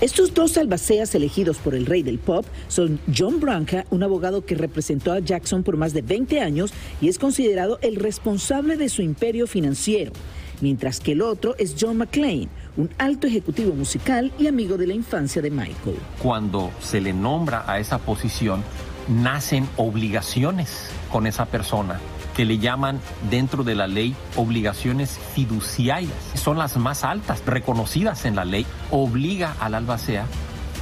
Estos 0.00 0.32
dos 0.32 0.56
albaceas 0.56 1.12
elegidos 1.16 1.58
por 1.58 1.74
el 1.74 1.84
rey 1.84 2.04
del 2.04 2.20
pop 2.20 2.46
son 2.68 3.00
John 3.16 3.40
Branca, 3.40 3.84
un 3.90 4.04
abogado 4.04 4.44
que 4.44 4.54
representó 4.54 5.12
a 5.12 5.18
Jackson 5.18 5.64
por 5.64 5.76
más 5.76 5.92
de 5.92 6.02
20 6.02 6.40
años 6.40 6.72
y 7.00 7.08
es 7.08 7.18
considerado 7.18 7.80
el 7.82 7.96
responsable 7.96 8.76
de 8.76 8.90
su 8.90 9.02
imperio 9.02 9.48
financiero, 9.48 10.12
mientras 10.60 11.00
que 11.00 11.12
el 11.12 11.22
otro 11.22 11.56
es 11.58 11.74
John 11.80 11.96
McClane, 11.96 12.46
un 12.76 12.90
alto 12.98 13.26
ejecutivo 13.26 13.74
musical 13.74 14.30
y 14.38 14.46
amigo 14.46 14.76
de 14.76 14.86
la 14.86 14.94
infancia 14.94 15.42
de 15.42 15.50
Michael. 15.50 15.96
Cuando 16.22 16.70
se 16.80 17.00
le 17.00 17.12
nombra 17.12 17.64
a 17.66 17.80
esa 17.80 17.98
posición, 17.98 18.62
nacen 19.08 19.68
obligaciones 19.76 20.90
con 21.10 21.26
esa 21.26 21.46
persona 21.46 21.98
que 22.38 22.44
le 22.44 22.58
llaman 22.58 23.00
dentro 23.32 23.64
de 23.64 23.74
la 23.74 23.88
ley 23.88 24.14
obligaciones 24.36 25.18
fiduciarias. 25.34 26.14
Son 26.34 26.56
las 26.56 26.76
más 26.76 27.02
altas, 27.02 27.42
reconocidas 27.44 28.26
en 28.26 28.36
la 28.36 28.44
ley. 28.44 28.64
Obliga 28.92 29.56
al 29.58 29.74
albacea 29.74 30.24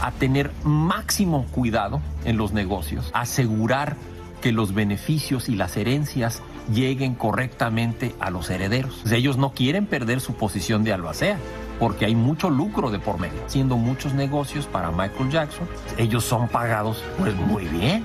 a 0.03 0.11
tener 0.11 0.53
máximo 0.64 1.47
cuidado 1.47 2.03
en 2.27 2.37
los 2.37 2.53
negocios, 2.53 3.11
asegurar 3.14 3.97
que 4.42 4.53
los 4.53 4.75
beneficios 4.75 5.49
y 5.49 5.57
las 5.57 5.79
herencias 5.79 6.42
lleguen 6.71 7.14
correctamente 7.14 8.14
a 8.21 8.29
los 8.29 8.51
herederos. 8.51 9.11
Ellos 9.11 9.38
no 9.38 9.53
quieren 9.55 9.87
perder 9.87 10.21
su 10.21 10.35
posición 10.35 10.85
de 10.85 10.92
albacea 10.92 11.38
porque 11.81 12.05
hay 12.05 12.14
mucho 12.14 12.51
lucro 12.51 12.90
de 12.90 12.99
por 12.99 13.19
medio. 13.19 13.42
Haciendo 13.47 13.79
muchos 13.79 14.12
negocios 14.12 14.66
para 14.66 14.90
Michael 14.90 15.31
Jackson, 15.31 15.66
ellos 15.97 16.23
son 16.23 16.49
pagados 16.49 17.03
pues 17.19 17.35
muy 17.35 17.64
bien. 17.64 18.05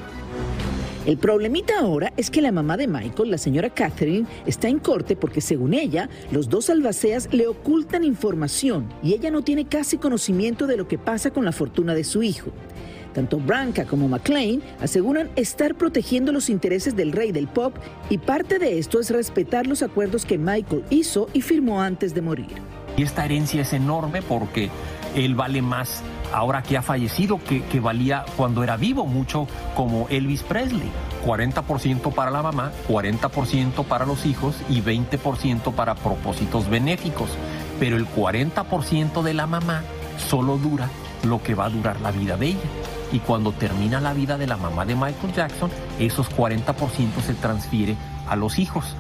El 1.04 1.18
problemita 1.18 1.80
ahora 1.80 2.14
es 2.16 2.30
que 2.30 2.44
la 2.44 2.52
mamá 2.52 2.78
de 2.78 2.86
Michael, 2.86 3.32
la 3.32 3.40
señora 3.40 3.72
Catherine, 3.72 4.28
está 4.46 4.68
en 4.68 4.78
corte 4.78 5.16
porque 5.16 5.42
según 5.42 5.74
ella, 5.74 6.10
los 6.32 6.48
dos 6.48 6.70
albaceas 6.70 7.28
le 7.34 7.48
ocultan 7.48 8.04
información 8.04 8.88
y 9.02 9.14
ella 9.14 9.32
no 9.32 9.42
tiene 9.42 9.66
casi 9.66 9.98
conocimiento 9.98 10.68
de 10.68 10.78
lo 10.78 10.88
que 10.88 11.00
pasa 11.00 11.32
con 11.32 11.44
la 11.44 11.54
fortuna 11.54 11.96
de 11.96 12.04
su 12.04 12.22
hijo. 12.22 12.52
Tanto 13.16 13.40
Branca 13.40 13.86
como 13.86 14.08
McLean 14.08 14.62
aseguran 14.80 15.32
estar 15.36 15.74
protegiendo 15.74 16.32
los 16.32 16.52
intereses 16.52 16.96
del 16.96 17.14
rey 17.14 17.32
del 17.32 17.48
pop 17.48 17.76
y 18.12 18.20
parte 18.20 18.60
de 18.60 18.78
esto 18.78 19.00
es 19.00 19.10
respetar 19.10 19.66
los 19.66 19.82
acuerdos 19.82 20.24
que 20.24 20.38
Michael 20.38 20.84
hizo 20.92 21.30
y 21.34 21.42
firmó 21.42 21.82
antes 21.82 22.14
de 22.14 22.22
morir. 22.22 22.54
Y 22.96 23.02
esta 23.02 23.26
herencia 23.26 23.64
es 23.64 23.74
enorme 23.74 24.22
porque 24.22 24.70
él 25.16 25.34
vale 25.34 25.64
más 25.64 26.04
ahora 26.32 26.64
que 26.64 26.78
ha 26.78 26.82
fallecido 26.82 27.40
que, 27.44 27.80
valía 27.80 28.26
cuando 28.38 28.64
era 28.64 28.78
vivo 28.78 29.06
mucho 29.06 29.48
como 29.76 30.08
Elvis 30.10 30.44
Presley. 30.44 30.92
40% 31.26 32.14
para 32.14 32.32
la 32.32 32.42
mamá, 32.42 32.72
40% 32.88 33.86
para 33.86 34.06
los 34.06 34.26
hijos 34.26 34.56
y 34.70 34.82
20% 34.82 35.74
para 35.74 35.96
propósitos 35.96 36.70
benéficos. 36.70 37.30
Pero 37.80 37.98
el 37.98 38.08
40% 38.08 39.22
de 39.22 39.34
la 39.34 39.48
mamá 39.48 39.84
solo 40.30 40.58
dura 40.58 40.90
lo 41.24 41.42
que 41.44 41.56
va 41.56 41.66
a 41.66 41.70
durar 41.70 42.00
la 42.02 42.12
vida 42.12 42.38
de 42.38 42.48
ella. 42.48 42.60
Y 43.12 43.20
cuando 43.20 43.52
termina 43.52 44.00
la 44.00 44.14
vida 44.14 44.38
de 44.38 44.48
la 44.48 44.58
mamá 44.58 44.86
de 44.86 44.96
Michael 44.96 45.34
Jackson, 45.36 45.70
esos 46.00 46.30
40% 46.32 47.22
se 47.26 47.34
transfiere 47.36 47.96
a 48.28 48.36
los 48.36 48.58
hijos. 48.58 48.96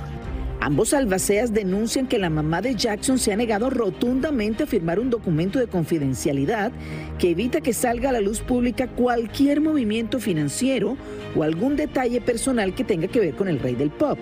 Ambos 0.63 0.93
albaceas 0.93 1.55
denuncian 1.55 2.05
que 2.05 2.19
la 2.19 2.29
mamá 2.29 2.61
de 2.61 2.75
Jackson 2.75 3.17
se 3.17 3.33
ha 3.33 3.35
negado 3.35 3.71
rotundamente 3.71 4.61
a 4.61 4.67
firmar 4.67 4.99
un 4.99 5.09
documento 5.09 5.57
de 5.57 5.65
confidencialidad 5.65 6.71
que 7.17 7.31
evita 7.31 7.61
que 7.61 7.73
salga 7.73 8.09
a 8.09 8.11
la 8.11 8.21
luz 8.21 8.41
pública 8.41 8.87
cualquier 8.87 9.59
movimiento 9.59 10.19
financiero 10.19 10.97
o 11.35 11.41
algún 11.41 11.75
detalle 11.75 12.21
personal 12.21 12.75
que 12.75 12.83
tenga 12.83 13.07
que 13.07 13.19
ver 13.19 13.33
con 13.33 13.47
el 13.47 13.57
rey 13.57 13.73
del 13.73 13.89
pop. 13.89 14.19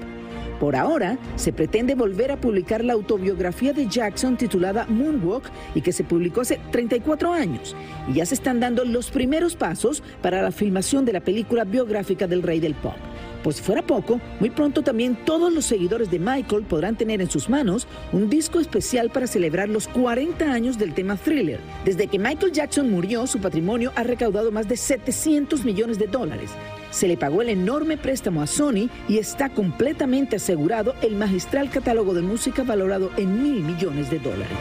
Por 0.61 0.77
ahora, 0.77 1.17
se 1.35 1.51
pretende 1.51 1.93
volver 1.93 2.31
a 2.31 2.39
publicar 2.39 2.85
la 2.85 2.93
autobiografía 2.93 3.73
de 3.73 3.87
Jackson 3.87 4.37
titulada 4.37 4.85
Moonwalk 4.85 5.43
y 5.75 5.81
que 5.81 5.91
se 5.91 6.05
publicó 6.05 6.39
hace 6.41 6.57
34 6.71 7.33
años. 7.33 7.75
Y 8.07 8.13
ya 8.13 8.25
se 8.25 8.35
están 8.35 8.61
dando 8.61 8.85
los 8.85 9.11
primeros 9.11 9.57
pasos 9.57 10.01
para 10.21 10.41
la 10.41 10.53
filmación 10.53 11.03
de 11.03 11.11
la 11.11 11.19
película 11.19 11.65
biográfica 11.65 12.27
del 12.27 12.43
rey 12.43 12.61
del 12.61 12.75
pop. 12.75 12.95
Pues 13.43 13.57
si 13.57 13.63
fuera 13.63 13.81
poco, 13.81 14.19
muy 14.39 14.49
pronto 14.49 14.81
también 14.81 15.15
todos 15.25 15.53
los 15.53 15.65
seguidores 15.65 16.11
de 16.11 16.19
Michael 16.19 16.63
podrán 16.63 16.97
tener 16.97 17.21
en 17.21 17.29
sus 17.29 17.49
manos 17.49 17.87
un 18.11 18.29
disco 18.29 18.59
especial 18.59 19.09
para 19.09 19.27
celebrar 19.27 19.69
los 19.69 19.87
40 19.87 20.51
años 20.51 20.77
del 20.77 20.93
tema 20.93 21.15
thriller. 21.15 21.59
Desde 21.85 22.07
que 22.07 22.19
Michael 22.19 22.51
Jackson 22.51 22.89
murió, 22.91 23.27
su 23.27 23.39
patrimonio 23.39 23.91
ha 23.95 24.03
recaudado 24.03 24.51
más 24.51 24.67
de 24.67 24.75
700 24.77 25.63
millones 25.63 25.99
de 25.99 26.07
dólares. 26.07 26.51
Se 26.91 27.07
le 27.07 27.17
pagó 27.17 27.41
el 27.41 27.49
enorme 27.49 27.97
préstamo 27.97 28.41
a 28.41 28.47
Sony 28.47 28.89
y 29.07 29.19
está 29.19 29.49
completamente 29.49 30.35
asegurado 30.37 30.95
el 31.01 31.15
magistral 31.15 31.69
catálogo 31.69 32.13
de 32.13 32.21
música 32.21 32.63
valorado 32.63 33.11
en 33.15 33.41
mil 33.43 33.63
millones 33.63 34.09
de 34.09 34.19
dólares. 34.19 34.57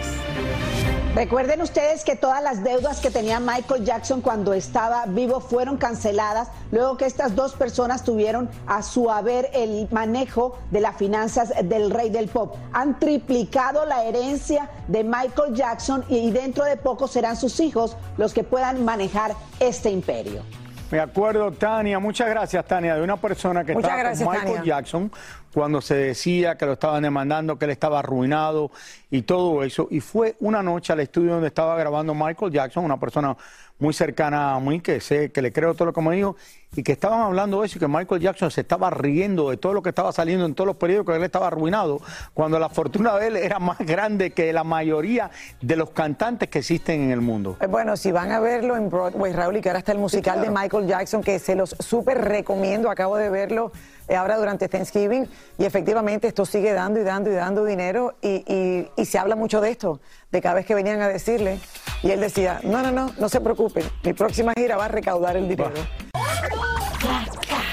Recuerden 1.19 1.61
ustedes 1.63 2.05
que 2.05 2.15
todas 2.15 2.41
las 2.41 2.63
deudas 2.63 3.01
que 3.01 3.11
tenía 3.11 3.41
Michael 3.41 3.85
Jackson 3.85 4.21
cuando 4.21 4.55
estaba 4.55 5.05
vivo 5.07 5.41
fueron 5.41 5.77
canceladas 5.77 6.47
luego 6.71 6.97
que 6.97 7.07
estas 7.07 7.35
dos 7.35 7.55
personas 7.55 8.05
tuvieron 8.05 8.49
a 8.69 8.85
su 8.85 9.11
haber 9.11 9.51
el 9.53 9.89
manejo 9.91 10.57
de 10.71 10.81
las 10.81 10.97
finanzas 10.97 11.53
del 11.65 11.91
rey 11.91 12.11
del 12.11 12.29
pop. 12.29 12.55
Han 12.73 13.01
triplicado 13.01 13.85
la 13.85 14.05
herencia 14.05 14.71
de 14.87 15.03
Michael 15.03 15.57
Jackson 15.57 16.05
y 16.09 16.31
dentro 16.31 16.65
de 16.65 16.77
poco 16.77 17.09
serán 17.09 17.37
sus 17.37 17.59
hijos 17.59 17.97
los 18.17 18.33
que 18.33 18.45
puedan 18.45 18.85
manejar 18.85 19.35
este 19.59 19.91
imperio. 19.91 20.45
Me 20.91 21.01
acuerdo, 21.01 21.53
Tania, 21.53 21.99
muchas 21.99 22.31
gracias, 22.31 22.65
Tania, 22.65 22.95
de 22.95 23.03
una 23.03 23.19
persona 23.19 23.63
que 23.63 23.73
estaba 23.73 24.15
con 24.15 24.27
Michael 24.27 24.63
Jackson 24.65 25.13
cuando 25.53 25.83
se 25.83 25.95
decía 25.95 26.57
que 26.57 26.65
lo 26.65 26.75
estaban 26.75 27.03
demandando, 27.03 27.59
que 27.59 27.67
él 27.67 27.73
estaba 27.73 27.99
arruinado 27.99 28.71
y 29.11 29.23
todo 29.23 29.65
eso. 29.65 29.89
Y 29.91 30.01
fue 30.01 30.37
una 30.41 30.63
noche 30.63 30.95
al 30.95 31.01
estudio 31.01 31.33
donde 31.33 31.49
estaba 31.49 31.77
grabando 31.77 32.15
Michael 32.15 32.53
Jackson, 32.53 32.85
una 32.85 32.99
persona 32.99 33.37
muy 33.79 33.95
cercana 33.95 34.55
a 34.55 34.61
mí, 34.61 34.81
que 34.81 35.01
sé, 35.01 35.31
que 35.31 35.43
le 35.43 35.53
creo 35.53 35.75
todo 35.75 35.87
lo 35.87 35.93
que 35.93 36.01
me 36.01 36.17
dijo, 36.17 36.37
y 36.75 36.83
que 36.83 36.93
estaban 36.93 37.21
hablando 37.21 37.61
de 37.61 37.67
eso 37.67 37.79
y 37.79 37.81
que 37.81 37.89
Michael 37.89 38.21
Jackson 38.21 38.51
se 38.51 38.61
estaba 38.61 38.91
riendo 38.91 39.51
de 39.51 39.57
todo 39.57 39.73
lo 39.73 39.83
que 39.83 39.89
estaba 39.89 40.13
saliendo 40.13 40.45
en 40.45 40.55
todos 40.55 40.67
los 40.67 40.77
periódicos, 40.77 41.13
que 41.13 41.19
él 41.19 41.25
estaba 41.25 41.47
arruinado, 41.47 42.01
cuando 42.35 42.59
la 42.59 42.69
fortuna 42.69 43.17
de 43.17 43.29
él 43.29 43.37
era 43.37 43.59
más 43.59 43.79
grande 43.79 44.33
que 44.33 44.53
la 44.53 44.65
mayoría 44.65 45.31
de 45.61 45.77
los 45.77 45.91
cantantes 45.91 46.49
que 46.49 46.59
existen 46.59 47.03
en 47.03 47.11
el 47.11 47.21
mundo. 47.21 47.57
Eh, 47.61 47.67
bueno, 47.67 47.97
si 47.97 48.13
van 48.13 48.33
a 48.33 48.41
verlo 48.41 48.77
en 48.77 48.91
Broadway, 48.91 49.33
Raúl, 49.33 49.57
y 49.57 49.61
que 49.61 49.71
ahora 49.71 49.79
está 49.79 49.93
el 49.93 49.99
musical 49.99 50.41
de 50.43 50.51
Michael 50.51 50.87
Jackson, 50.87 51.23
que 51.23 51.39
se 51.39 51.55
los 51.55 51.75
súper 51.79 52.23
recomiendo, 52.23 52.91
acabo 52.91 53.17
de 53.17 53.31
verlo 53.31 53.73
eh, 54.09 54.17
ahora 54.17 54.39
durante 54.39 54.69
Thanksgiving 54.69 55.29
y 55.59 55.65
efectivamente 55.67 56.29
esto 56.29 56.47
sigue 56.47 56.73
dando 56.73 56.99
y 56.99 57.05
dando 57.05 57.31
y 57.31 57.35
dando 57.35 57.65
dinero 57.67 58.15
y, 58.23 58.89
y, 58.97 59.05
se 59.05 59.19
habla 59.19 59.37
mucho 59.37 59.61
de 59.61 59.71
esto, 59.71 60.01
de 60.31 60.43
cada 60.43 60.57
vez 60.57 60.67
que 60.67 60.75
venían 60.75 61.01
a 61.01 61.09
decirle 61.09 61.59
y 62.03 62.11
él 62.11 62.21
decía, 62.21 62.61
no, 62.63 62.83
no, 62.83 62.93
no, 62.93 63.13
no 63.19 63.29
se 63.29 63.41
preocupen, 63.41 63.85
mi 64.05 64.13
próxima 64.13 64.53
gira 64.57 64.77
va 64.77 64.87
a 64.87 64.89
recaudar 64.89 65.37
el 65.37 65.49
dinero. 65.49 65.73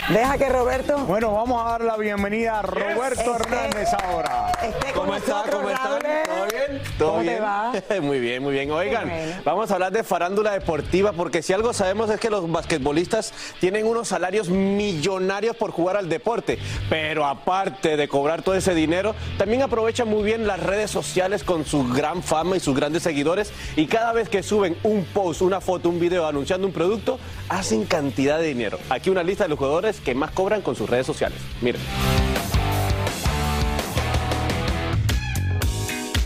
Deja 0.09 0.37
que 0.37 0.49
Roberto. 0.49 0.99
Bueno, 0.99 1.33
vamos 1.33 1.65
a 1.65 1.71
dar 1.71 1.81
la 1.83 1.97
bienvenida 1.97 2.59
a 2.59 2.61
Roberto 2.61 3.35
Hernández 3.35 3.89
ahora. 4.03 4.51
¿Cómo 4.93 5.15
está? 5.15 5.43
¿Cómo 5.49 5.67
está? 5.67 5.99
¿Todo 5.99 6.45
bien? 6.45 6.81
¿Todo 6.99 7.09
¿Cómo 7.09 7.21
te 7.23 7.29
bien? 7.29 7.43
va? 7.43 7.73
muy 8.01 8.19
bien, 8.19 8.43
muy 8.43 8.53
bien. 8.53 8.69
Oigan, 8.69 9.11
vamos 9.43 9.71
a 9.71 9.73
hablar 9.73 9.91
de 9.91 10.03
farándula 10.03 10.51
deportiva 10.51 11.11
porque 11.13 11.41
si 11.41 11.53
algo 11.53 11.73
sabemos 11.73 12.11
es 12.11 12.19
que 12.19 12.29
los 12.29 12.49
basquetbolistas 12.51 13.33
tienen 13.59 13.87
unos 13.87 14.07
salarios 14.09 14.47
millonarios 14.49 15.55
por 15.55 15.71
jugar 15.71 15.97
al 15.97 16.07
deporte. 16.07 16.59
Pero 16.87 17.25
aparte 17.25 17.97
de 17.97 18.07
cobrar 18.07 18.43
todo 18.43 18.53
ese 18.53 18.75
dinero, 18.75 19.15
también 19.39 19.63
aprovechan 19.63 20.07
muy 20.07 20.21
bien 20.21 20.45
las 20.45 20.61
redes 20.61 20.91
sociales 20.91 21.43
con 21.43 21.65
su 21.65 21.83
gran 21.89 22.21
fama 22.21 22.57
y 22.57 22.59
sus 22.59 22.75
grandes 22.75 23.01
seguidores. 23.01 23.51
Y 23.75 23.87
cada 23.87 24.13
vez 24.13 24.29
que 24.29 24.43
suben 24.43 24.77
un 24.83 25.03
post, 25.05 25.41
una 25.41 25.61
foto, 25.61 25.89
un 25.89 25.99
video 25.99 26.27
anunciando 26.27 26.67
un 26.67 26.73
producto, 26.73 27.17
hacen 27.49 27.85
cantidad 27.85 28.37
de 28.37 28.45
dinero. 28.45 28.77
Aquí 28.91 29.09
una 29.09 29.23
lista 29.23 29.45
de 29.45 29.49
los 29.49 29.57
jugadores 29.57 29.94
que 29.99 30.15
más 30.15 30.31
cobran 30.31 30.62
con 30.62 30.75
sus 30.75 30.89
redes 30.89 31.05
sociales. 31.05 31.39
Miren. 31.62 31.81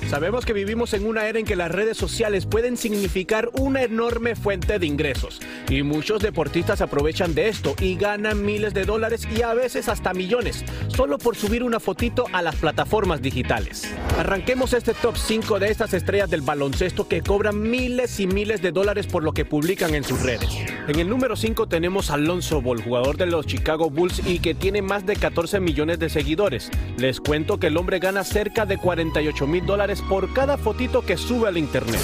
Sabemos 0.09 0.43
que 0.43 0.53
vivimos 0.53 0.95
en 0.95 1.05
una 1.05 1.27
era 1.27 1.37
en 1.37 1.45
que 1.45 1.55
las 1.55 1.69
redes 1.69 1.95
sociales 1.95 2.47
pueden 2.47 2.77
significar 2.77 3.51
una 3.53 3.83
enorme 3.83 4.35
fuente 4.35 4.79
de 4.79 4.87
ingresos 4.87 5.39
y 5.69 5.83
muchos 5.83 6.23
deportistas 6.23 6.81
aprovechan 6.81 7.35
de 7.35 7.47
esto 7.47 7.75
y 7.79 7.95
ganan 7.95 8.43
miles 8.43 8.73
de 8.73 8.85
dólares 8.85 9.27
y 9.31 9.43
a 9.43 9.53
veces 9.53 9.87
hasta 9.87 10.15
millones 10.15 10.65
solo 10.95 11.19
por 11.19 11.35
subir 11.35 11.63
una 11.63 11.79
fotito 11.79 12.25
a 12.33 12.41
las 12.41 12.55
plataformas 12.55 13.21
digitales. 13.21 13.87
Arranquemos 14.17 14.73
este 14.73 14.95
top 14.95 15.15
5 15.15 15.59
de 15.59 15.69
estas 15.69 15.93
estrellas 15.93 16.31
del 16.31 16.41
baloncesto 16.41 17.07
que 17.07 17.21
cobran 17.21 17.61
miles 17.61 18.19
y 18.19 18.25
miles 18.25 18.63
de 18.63 18.71
dólares 18.71 19.05
por 19.05 19.23
lo 19.23 19.31
que 19.31 19.45
publican 19.45 19.93
en 19.93 20.03
sus 20.03 20.23
redes. 20.23 20.49
En 20.87 20.99
el 20.99 21.07
número 21.07 21.35
5 21.35 21.67
tenemos 21.67 22.09
Alonso 22.09 22.63
Ball, 22.63 22.81
jugador 22.81 23.15
de 23.15 23.27
los 23.27 23.45
Chicago 23.45 23.91
Bulls 23.91 24.23
y 24.25 24.39
que 24.39 24.55
tiene 24.55 24.81
más 24.81 25.05
de 25.05 25.15
14 25.15 25.59
millones 25.59 25.99
de 25.99 26.09
seguidores. 26.09 26.71
Les 26.97 27.19
cuento 27.21 27.59
que 27.59 27.67
el 27.67 27.77
hombre 27.77 27.99
gana 27.99 28.23
cerca 28.23 28.65
de 28.65 28.77
48 28.79 29.45
mil 29.45 29.65
dólares 29.67 29.98
por 30.01 30.33
cada 30.33 30.57
fotito 30.57 31.01
que 31.01 31.17
sube 31.17 31.47
al 31.47 31.57
internet. 31.57 31.99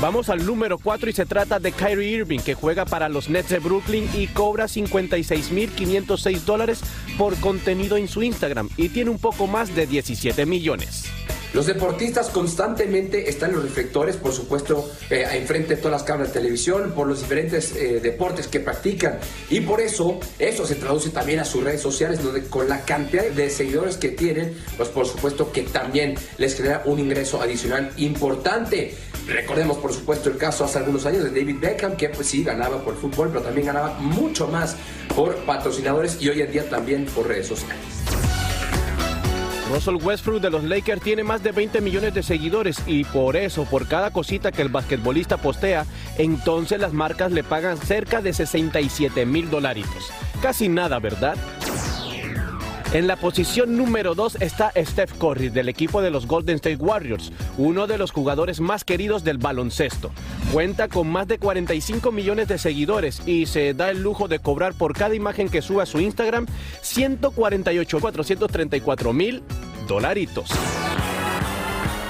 Vamos 0.00 0.28
al 0.28 0.44
número 0.44 0.76
4 0.78 1.08
y 1.08 1.12
se 1.12 1.24
trata 1.24 1.58
de 1.58 1.72
Kyrie 1.72 2.10
Irving, 2.10 2.40
que 2.40 2.54
juega 2.54 2.84
para 2.84 3.08
los 3.08 3.30
Nets 3.30 3.48
de 3.48 3.58
Brooklyn 3.58 4.08
y 4.12 4.26
cobra 4.26 4.64
56.506 4.64 6.40
dólares 6.40 6.80
por 7.16 7.36
contenido 7.36 7.96
en 7.96 8.08
su 8.08 8.22
Instagram 8.22 8.68
y 8.76 8.90
tiene 8.90 9.10
un 9.10 9.18
poco 9.18 9.46
más 9.46 9.74
de 9.74 9.86
17 9.86 10.46
millones. 10.46 11.04
Los 11.54 11.66
deportistas 11.66 12.30
constantemente 12.30 13.30
están 13.30 13.50
en 13.50 13.56
los 13.56 13.64
reflectores, 13.64 14.16
por 14.16 14.32
supuesto, 14.32 14.90
eh, 15.08 15.24
enfrente 15.34 15.76
de 15.76 15.80
todas 15.80 15.92
las 15.92 16.02
cámaras 16.02 16.32
de 16.32 16.40
televisión, 16.40 16.90
por 16.96 17.06
los 17.06 17.20
diferentes 17.20 17.76
eh, 17.76 18.00
deportes 18.00 18.48
que 18.48 18.58
practican. 18.58 19.20
Y 19.50 19.60
por 19.60 19.80
eso, 19.80 20.18
eso 20.40 20.66
se 20.66 20.74
traduce 20.74 21.10
también 21.10 21.38
a 21.38 21.44
sus 21.44 21.62
redes 21.62 21.80
sociales, 21.80 22.20
donde 22.24 22.42
con 22.42 22.68
la 22.68 22.84
cantidad 22.84 23.22
de 23.26 23.50
seguidores 23.50 23.96
que 23.96 24.08
tienen, 24.08 24.56
pues 24.76 24.88
por 24.88 25.06
supuesto 25.06 25.52
que 25.52 25.62
también 25.62 26.16
les 26.38 26.56
genera 26.56 26.82
un 26.86 26.98
ingreso 26.98 27.40
adicional 27.40 27.92
importante. 27.98 28.96
Recordemos, 29.28 29.78
por 29.78 29.92
supuesto, 29.92 30.30
el 30.30 30.36
caso 30.36 30.64
hace 30.64 30.78
algunos 30.78 31.06
años 31.06 31.22
de 31.22 31.30
David 31.30 31.60
Beckham, 31.60 31.96
que 31.96 32.08
pues 32.08 32.26
sí 32.26 32.42
ganaba 32.42 32.82
por 32.82 32.96
fútbol, 32.96 33.28
pero 33.28 33.42
también 33.42 33.68
ganaba 33.68 33.96
mucho 34.00 34.48
más 34.48 34.74
por 35.14 35.36
patrocinadores 35.44 36.20
y 36.20 36.30
hoy 36.30 36.42
en 36.42 36.50
día 36.50 36.68
también 36.68 37.04
por 37.04 37.28
redes 37.28 37.46
sociales. 37.46 37.93
Russell 39.70 39.96
Westbrook 39.96 40.40
de 40.40 40.50
los 40.50 40.64
Lakers 40.64 41.02
tiene 41.02 41.24
más 41.24 41.42
de 41.42 41.52
20 41.52 41.80
millones 41.80 42.14
de 42.14 42.22
seguidores 42.22 42.82
y 42.86 43.04
por 43.04 43.36
eso, 43.36 43.64
por 43.64 43.88
cada 43.88 44.10
cosita 44.10 44.52
que 44.52 44.62
el 44.62 44.68
basquetbolista 44.68 45.38
postea, 45.38 45.86
entonces 46.18 46.78
las 46.78 46.92
marcas 46.92 47.32
le 47.32 47.42
pagan 47.42 47.78
cerca 47.78 48.20
de 48.20 48.32
67 48.32 49.24
mil 49.26 49.50
dolaritos. 49.50 50.10
Casi 50.42 50.68
nada, 50.68 50.98
¿verdad? 50.98 51.36
En 52.94 53.08
la 53.08 53.16
posición 53.16 53.76
número 53.76 54.14
2 54.14 54.36
está 54.40 54.72
Steph 54.76 55.18
Curry 55.18 55.48
del 55.48 55.68
equipo 55.68 56.00
de 56.00 56.12
los 56.12 56.28
Golden 56.28 56.54
State 56.54 56.76
Warriors, 56.76 57.32
uno 57.58 57.88
de 57.88 57.98
los 57.98 58.12
jugadores 58.12 58.60
más 58.60 58.84
queridos 58.84 59.24
del 59.24 59.38
baloncesto. 59.38 60.12
Cuenta 60.52 60.86
con 60.86 61.08
más 61.08 61.26
de 61.26 61.38
45 61.40 62.12
millones 62.12 62.46
de 62.46 62.56
seguidores 62.56 63.20
y 63.26 63.46
se 63.46 63.74
da 63.74 63.90
el 63.90 64.00
lujo 64.00 64.28
de 64.28 64.38
cobrar 64.38 64.74
por 64.74 64.96
cada 64.96 65.16
imagen 65.16 65.48
que 65.48 65.60
sube 65.60 65.82
a 65.82 65.86
su 65.86 65.98
Instagram 65.98 66.46
148 66.82 68.00
434 68.00 69.12
mil 69.12 69.42
dolaritos. 69.88 70.50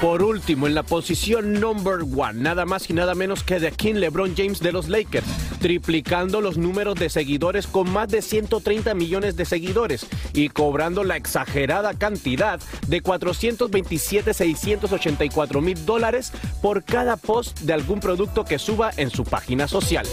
Por 0.05 0.23
último, 0.23 0.67
en 0.67 0.75
la 0.75 0.83
posición 0.83 1.59
number 1.59 2.01
one, 2.03 2.35
nada 2.35 2.67
más 2.67 2.90
y 2.90 2.93
nada 2.93 3.14
menos 3.14 3.43
que 3.43 3.59
de 3.59 3.73
King 3.73 3.95
LeBron 3.95 4.35
James 4.37 4.61
de 4.61 4.71
los 4.71 4.90
Lakers, 4.90 5.25
triplicando 5.61 6.43
los 6.43 6.59
números 6.59 6.97
de 6.97 7.09
seguidores 7.09 7.67
con 7.67 7.88
más 7.88 8.11
de 8.11 8.21
130 8.21 8.93
millones 8.93 9.37
de 9.37 9.47
seguidores 9.47 10.07
y 10.35 10.51
cobrando 10.51 11.05
la 11.05 11.17
exagerada 11.17 11.95
cantidad 11.95 12.61
de 12.87 13.01
427,684 13.01 15.62
mil 15.62 15.87
dólares 15.87 16.33
por 16.61 16.85
cada 16.85 17.17
post 17.17 17.61
de 17.61 17.73
algún 17.73 18.01
producto 18.01 18.45
que 18.45 18.59
suba 18.59 18.90
en 18.99 19.09
su 19.09 19.25
página 19.25 19.69
social. 19.69 20.07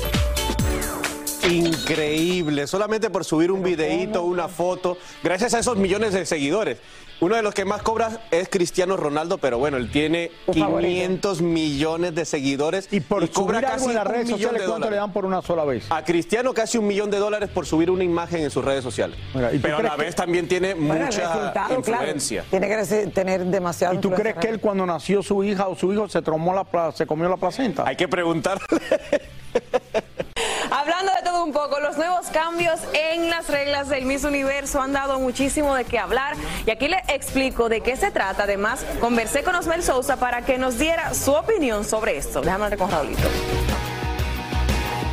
Increíble, 1.50 2.68
solamente 2.68 3.10
por 3.10 3.26
subir 3.26 3.52
un 3.52 3.64
videíto, 3.64 4.24
una 4.24 4.48
foto, 4.48 4.98
gracias 5.24 5.54
a 5.54 5.60
esos 5.60 5.78
millones 5.78 6.14
de 6.14 6.26
seguidores. 6.26 6.78
Uno 7.20 7.36
de 7.36 7.44
los 7.44 7.54
que 7.54 7.66
más 7.66 7.84
cobra 7.84 8.20
es 8.32 8.50
Cristiano 8.50 8.98
Ronaldo, 8.98 9.38
pero 9.38 9.60
bueno, 9.60 9.78
él 9.78 9.92
tiene 9.92 10.32
500 10.52 11.44
millones 11.44 12.16
de 12.16 12.26
seguidores 12.26 12.88
y, 12.90 13.00
Por 13.00 13.30
cobra 13.30 13.60
subir 13.60 13.66
algo 13.68 13.78
casi 13.78 13.90
en 13.90 13.96
las 13.96 14.06
un 14.06 14.12
redes 14.12 14.26
millón 14.26 14.40
sociales, 14.40 14.62
de 14.62 14.68
¿cuánto 14.68 14.90
le 14.90 14.96
dan 14.96 15.14
por 15.14 15.26
una 15.26 15.42
sola 15.44 15.64
vez? 15.64 15.86
A 15.92 16.04
Cristiano 16.04 16.52
casi 16.56 16.80
un 16.80 16.88
millón 16.88 17.12
de 17.12 17.20
dólares 17.20 17.50
por 17.50 17.68
subir 17.68 17.92
una 17.92 18.04
imagen 18.04 18.42
en 18.42 18.50
sus 18.50 18.66
redes 18.66 18.84
sociales. 18.84 19.20
¿y 19.54 19.60
pero 19.60 19.78
a 19.78 19.84
la 19.84 19.96
vez 19.98 20.16
también 20.16 20.48
tiene 20.48 20.74
Bueno, 20.74 21.06
mucha 21.06 21.54
influencia. 21.78 22.44
claro. 22.44 22.68
Tiene 22.68 22.88
que 22.88 23.08
tener 23.14 23.46
demasiado 23.46 23.94
¿Y 23.94 23.98
tú 24.00 24.10
crees 24.10 24.38
que 24.38 24.50
él 24.50 24.60
cuando 24.60 24.84
nació 24.88 25.22
su 25.22 25.44
hija 25.44 25.68
o 25.68 25.76
su 25.76 25.94
hijo 25.94 26.10
se 26.10 26.24
tromó 26.24 26.56
la 26.56 26.92
se 26.92 27.06
comió 27.06 27.30
la 27.30 27.38
placenta? 27.38 27.84
Hay 27.88 27.96
que 27.96 28.08
preguntarle. 28.08 28.66
Hablando 30.72 31.12
de 31.12 31.22
todo 31.22 31.44
un 31.44 31.52
poco, 31.52 31.82
los 31.82 31.98
nuevos 31.98 32.28
cambios 32.28 32.80
en 32.94 33.30
las 33.30 33.50
reglas 33.50 33.90
del 33.90 34.06
Miss 34.06 34.24
Universo 34.24 34.82
han 34.82 34.94
dado 34.94 35.20
muchísimo 35.20 35.76
de 35.76 35.84
qué 35.84 36.00
hablar 36.00 36.38
y 36.66 36.72
aquí 36.72 36.88
le 36.88 37.04
explico 37.10 37.68
de 37.68 37.82
qué 37.82 37.98
se 37.98 38.10
trata. 38.10 38.44
Además, 38.44 38.86
conversé 39.02 39.44
con 39.44 39.54
Osmel 39.54 39.84
Sousa 39.84 40.16
para 40.16 40.44
que 40.44 40.58
nos 40.58 40.80
diera 40.80 41.14
su 41.14 41.34
opinión 41.34 41.84
sobre 41.84 42.16
esto. 42.16 42.40
Déjame 42.40 42.64
hablar 42.64 42.80
con 42.80 42.90
Raulito. 42.90 43.28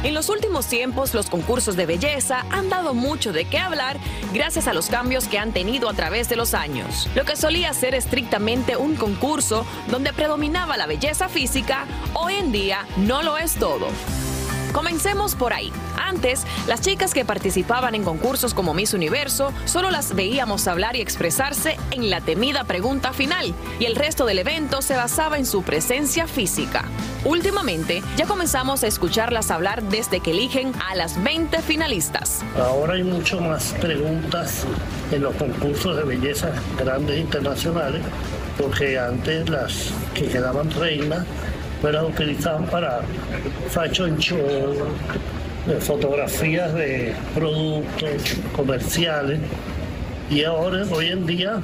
En 0.05 0.15
los 0.15 0.29
últimos 0.29 0.67
tiempos, 0.67 1.13
los 1.13 1.29
concursos 1.29 1.75
de 1.75 1.87
belleza 1.87 2.45
han 2.53 2.69
dado 2.69 2.95
mucho 2.95 3.33
de 3.33 3.45
qué 3.45 3.59
hablar 3.59 3.97
gracias 4.33 4.69
a 4.69 4.75
los 4.75 4.87
cambios 4.87 5.27
que 5.27 5.41
han 5.41 5.53
tenido 5.53 5.89
a 5.89 5.95
través 5.95 6.29
de 6.29 6.37
los 6.37 6.55
años. 6.55 7.11
Lo 7.17 7.25
que 7.25 7.35
solía 7.35 7.73
ser 7.73 7.97
estrictamente 7.97 8.77
un 8.77 8.95
concurso 8.95 9.67
donde 9.89 10.13
predominaba 10.13 10.77
la 10.77 10.87
belleza 10.87 11.29
física, 11.29 11.85
hoy 12.15 12.35
en 12.35 12.53
día 12.53 12.87
no 12.97 13.25
lo 13.25 13.39
es 13.39 13.55
todo. 13.55 13.89
Comencemos 14.73 15.35
por 15.35 15.53
ahí. 15.53 15.73
Antes, 15.97 16.45
las 16.67 16.81
chicas 16.81 17.15
que 17.15 17.25
participaban 17.25 17.95
en 17.95 18.05
concursos 18.05 18.55
como 18.55 18.75
Miss 18.75 18.95
Universo 18.95 19.53
solo 19.65 19.91
las 19.91 20.15
veíamos 20.15 20.69
hablar 20.69 20.97
y 20.97 21.01
expresarse 21.01 21.77
en 21.91 22.11
la 22.11 22.21
temida 22.21 22.65
pregunta 22.65 23.13
final, 23.13 23.55
y 23.79 23.85
el 23.85 23.97
resto 23.97 24.27
del 24.27 24.39
evento 24.39 24.83
se 24.83 24.97
basaba 24.97 25.39
en 25.39 25.47
su 25.47 25.63
presencia 25.63 26.27
física. 26.27 26.85
Últimamente, 27.25 28.03
ya 28.17 28.27
comenzamos 28.27 28.85
a 28.85 28.87
escucharlas 28.87 29.51
hablar 29.51 29.83
desde 29.83 30.21
que 30.21 30.31
eligen 30.31 30.73
a 30.89 30.95
las 30.95 31.23
20 31.23 31.61
finalistas. 31.63 32.43
Ahora 32.57 32.95
hay 32.95 33.03
mucho 33.03 33.41
más 33.41 33.75
preguntas 33.81 34.65
en 35.11 35.23
los 35.23 35.35
concursos 35.35 35.97
de 35.97 36.05
belleza 36.05 36.53
grandes 36.79 37.19
internacionales, 37.19 38.03
porque 38.57 38.99
antes 38.99 39.49
las 39.49 39.93
que 40.15 40.29
quedaban 40.29 40.71
reinas 40.71 41.25
las 41.83 42.05
utilizaban 42.05 42.67
para 42.67 43.01
de 45.67 45.81
fotografías 45.81 46.75
de 46.75 47.15
productos 47.35 48.37
comerciales, 48.55 49.39
y 50.31 50.45
ahora, 50.45 50.85
hoy 50.91 51.07
en 51.09 51.27
día, 51.27 51.61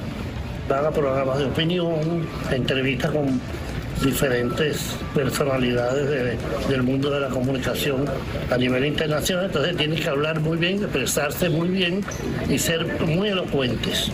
van 0.67 0.85
a 0.85 0.91
programas 0.91 1.37
de 1.37 1.45
opinión, 1.45 2.27
entrevistas 2.51 3.11
con 3.11 3.39
diferentes 4.03 4.95
personalidades 5.13 6.09
de- 6.09 6.37
del 6.69 6.83
mundo 6.83 7.09
de 7.11 7.19
la 7.21 7.29
comunicación 7.29 8.05
a 8.51 8.57
nivel 8.57 8.85
internacional, 8.85 9.45
entonces 9.45 9.77
tienes 9.77 10.01
que 10.01 10.09
hablar 10.09 10.39
muy 10.39 10.57
bien, 10.57 10.77
expresarse 10.83 11.49
muy 11.49 11.69
bien 11.69 12.03
y 12.49 12.57
ser 12.57 12.85
muy 13.05 13.29
elocuentes. 13.29 14.11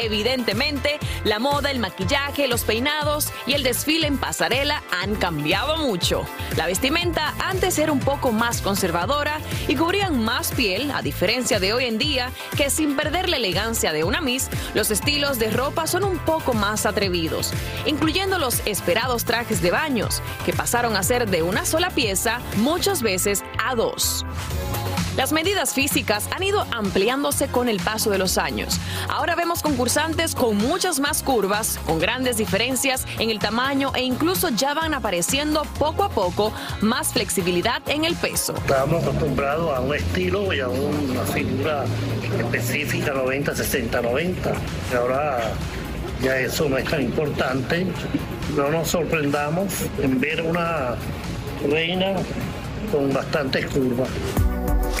Evidentemente, 0.00 0.98
la 1.24 1.38
moda, 1.38 1.70
el 1.70 1.78
maquillaje, 1.78 2.48
los 2.48 2.64
peinados 2.64 3.28
y 3.46 3.52
el 3.52 3.62
desfile 3.62 4.06
en 4.06 4.16
pasarela 4.16 4.82
han 4.90 5.14
cambiado 5.14 5.76
mucho. 5.76 6.24
La 6.56 6.66
vestimenta 6.66 7.34
antes 7.38 7.78
era 7.78 7.92
un 7.92 8.00
poco 8.00 8.32
más 8.32 8.62
conservadora 8.62 9.40
y 9.68 9.76
cubrían 9.76 10.24
más 10.24 10.52
piel, 10.52 10.90
a 10.90 11.02
diferencia 11.02 11.60
de 11.60 11.74
hoy 11.74 11.84
en 11.84 11.98
día, 11.98 12.30
que 12.56 12.70
sin 12.70 12.96
perder 12.96 13.28
la 13.28 13.36
elegancia 13.36 13.92
de 13.92 14.02
una 14.02 14.22
Miss, 14.22 14.48
los 14.72 14.90
estilos 14.90 15.38
de 15.38 15.50
ropa 15.50 15.86
son 15.86 16.04
un 16.04 16.18
poco 16.18 16.54
más 16.54 16.86
atrevidos, 16.86 17.52
incluyendo 17.84 18.38
los 18.38 18.66
esperados 18.66 19.26
trajes 19.26 19.60
de 19.60 19.70
baños, 19.70 20.22
que 20.46 20.54
pasaron 20.54 20.96
a 20.96 21.02
ser 21.02 21.28
de 21.28 21.42
una 21.42 21.66
sola 21.66 21.90
pieza, 21.90 22.40
muchas 22.56 23.02
veces 23.02 23.44
a 23.62 23.74
dos. 23.74 24.24
Las 25.20 25.32
medidas 25.32 25.74
físicas 25.74 26.30
han 26.34 26.42
ido 26.42 26.64
ampliándose 26.70 27.48
con 27.48 27.68
el 27.68 27.78
paso 27.78 28.08
de 28.08 28.16
los 28.16 28.38
años. 28.38 28.80
Ahora 29.06 29.34
vemos 29.34 29.60
concursantes 29.60 30.34
con 30.34 30.56
muchas 30.56 30.98
más 30.98 31.22
curvas, 31.22 31.78
con 31.84 31.98
grandes 31.98 32.38
diferencias 32.38 33.04
en 33.18 33.28
el 33.28 33.38
tamaño 33.38 33.92
e 33.94 34.02
incluso 34.02 34.48
ya 34.48 34.72
van 34.72 34.94
apareciendo 34.94 35.64
poco 35.78 36.04
a 36.04 36.08
poco 36.08 36.54
más 36.80 37.12
flexibilidad 37.12 37.82
en 37.86 38.06
el 38.06 38.14
peso. 38.14 38.54
Estamos 38.56 39.02
acostumbrados 39.02 39.76
a 39.76 39.80
un 39.82 39.94
estilo 39.94 40.54
y 40.54 40.60
a 40.60 40.68
una 40.70 41.22
figura 41.24 41.84
específica 42.38 43.12
90, 43.12 43.54
60, 43.54 44.00
90. 44.00 44.52
Y 44.90 44.94
ahora 44.94 45.52
ya 46.22 46.38
eso 46.38 46.66
no 46.66 46.78
es 46.78 46.86
tan 46.86 47.02
importante. 47.02 47.86
No 48.56 48.70
nos 48.70 48.88
sorprendamos 48.88 49.66
en 49.98 50.18
ver 50.18 50.40
una 50.40 50.94
reina 51.68 52.14
con 52.90 53.12
bastantes 53.12 53.66
curvas. 53.66 54.08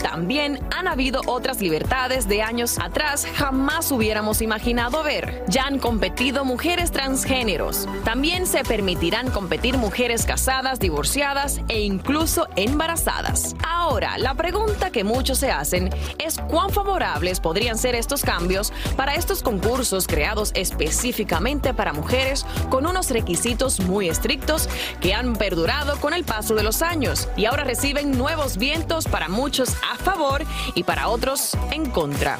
También 0.02 0.60
han 0.76 0.88
habido 0.88 1.20
otras 1.26 1.60
libertades 1.60 2.28
de 2.28 2.42
años 2.42 2.78
atrás 2.78 3.26
jamás 3.34 3.90
hubiéramos 3.92 4.42
imaginado 4.42 5.02
ver. 5.02 5.44
Ya 5.48 5.64
han 5.64 5.78
competido 5.78 6.44
mujeres 6.44 6.90
transgéneros. 6.90 7.88
También 8.04 8.46
se 8.46 8.64
permitirán 8.64 9.30
competir 9.30 9.76
mujeres 9.76 10.26
casadas, 10.26 10.80
divorciadas 10.80 11.60
e 11.68 11.80
incluso 11.80 12.48
embarazadas. 12.56 13.54
Ahora, 13.64 14.18
la 14.18 14.34
pregunta 14.34 14.90
que 14.90 15.04
muchos 15.04 15.38
se 15.38 15.50
hacen 15.50 15.90
es 16.18 16.38
cuán 16.48 16.70
favorables 16.70 17.40
podrían 17.40 17.78
ser 17.78 17.94
estos 17.94 18.22
cambios 18.22 18.72
para 18.96 19.14
estos 19.14 19.42
concursos 19.42 20.06
creados 20.06 20.52
específicamente 20.54 21.74
para 21.74 21.92
mujeres 21.92 22.46
con 22.68 22.86
unos 22.86 23.10
requisitos 23.10 23.80
muy 23.80 24.08
estrictos 24.08 24.68
que 25.00 25.14
han 25.14 25.34
perdurado 25.34 25.98
con 26.00 26.14
el 26.14 26.24
paso 26.24 26.54
de 26.54 26.62
los 26.62 26.82
años 26.82 27.28
y 27.36 27.46
ahora 27.46 27.64
reciben 27.64 28.16
nuevos 28.16 28.56
vientos 28.56 29.06
para 29.06 29.28
muchos 29.28 29.76
a 29.90 29.96
favor 29.96 30.44
y 30.74 30.84
para 30.84 31.08
otros 31.08 31.56
en 31.70 31.90
contra. 31.90 32.38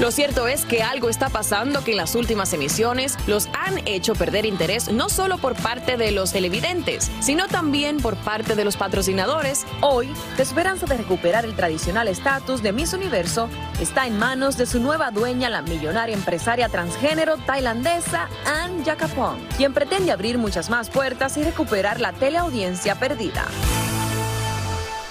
Lo 0.00 0.10
cierto 0.10 0.48
es 0.48 0.64
que 0.64 0.82
algo 0.82 1.08
está 1.08 1.28
pasando 1.28 1.84
que 1.84 1.92
en 1.92 1.98
las 1.98 2.14
últimas 2.14 2.52
emisiones 2.52 3.16
los 3.26 3.48
han 3.52 3.86
hecho 3.86 4.14
perder 4.14 4.46
interés 4.46 4.90
no 4.90 5.08
solo 5.08 5.38
por 5.38 5.54
parte 5.54 5.96
de 5.96 6.10
los 6.10 6.32
televidentes, 6.32 7.10
sino 7.20 7.46
también 7.46 7.98
por 7.98 8.16
parte 8.16 8.56
de 8.56 8.64
los 8.64 8.76
patrocinadores. 8.76 9.64
Hoy, 9.80 10.10
la 10.36 10.42
esperanza 10.42 10.86
de 10.86 10.96
recuperar 10.96 11.44
el 11.44 11.54
tradicional 11.54 12.08
estatus 12.08 12.62
de 12.62 12.72
Miss 12.72 12.94
Universo 12.94 13.48
está 13.80 14.06
en 14.06 14.18
manos 14.18 14.56
de 14.56 14.66
su 14.66 14.80
nueva 14.80 15.10
dueña, 15.10 15.50
la 15.50 15.62
millonaria 15.62 16.16
empresaria 16.16 16.68
transgénero 16.68 17.36
tailandesa 17.36 18.28
Ann 18.46 18.84
Jakapong, 18.84 19.38
quien 19.56 19.72
pretende 19.72 20.10
abrir 20.10 20.38
muchas 20.38 20.70
más 20.70 20.90
puertas 20.90 21.36
y 21.36 21.44
recuperar 21.44 22.00
la 22.00 22.12
teleaudiencia 22.12 22.96
perdida. 22.96 23.44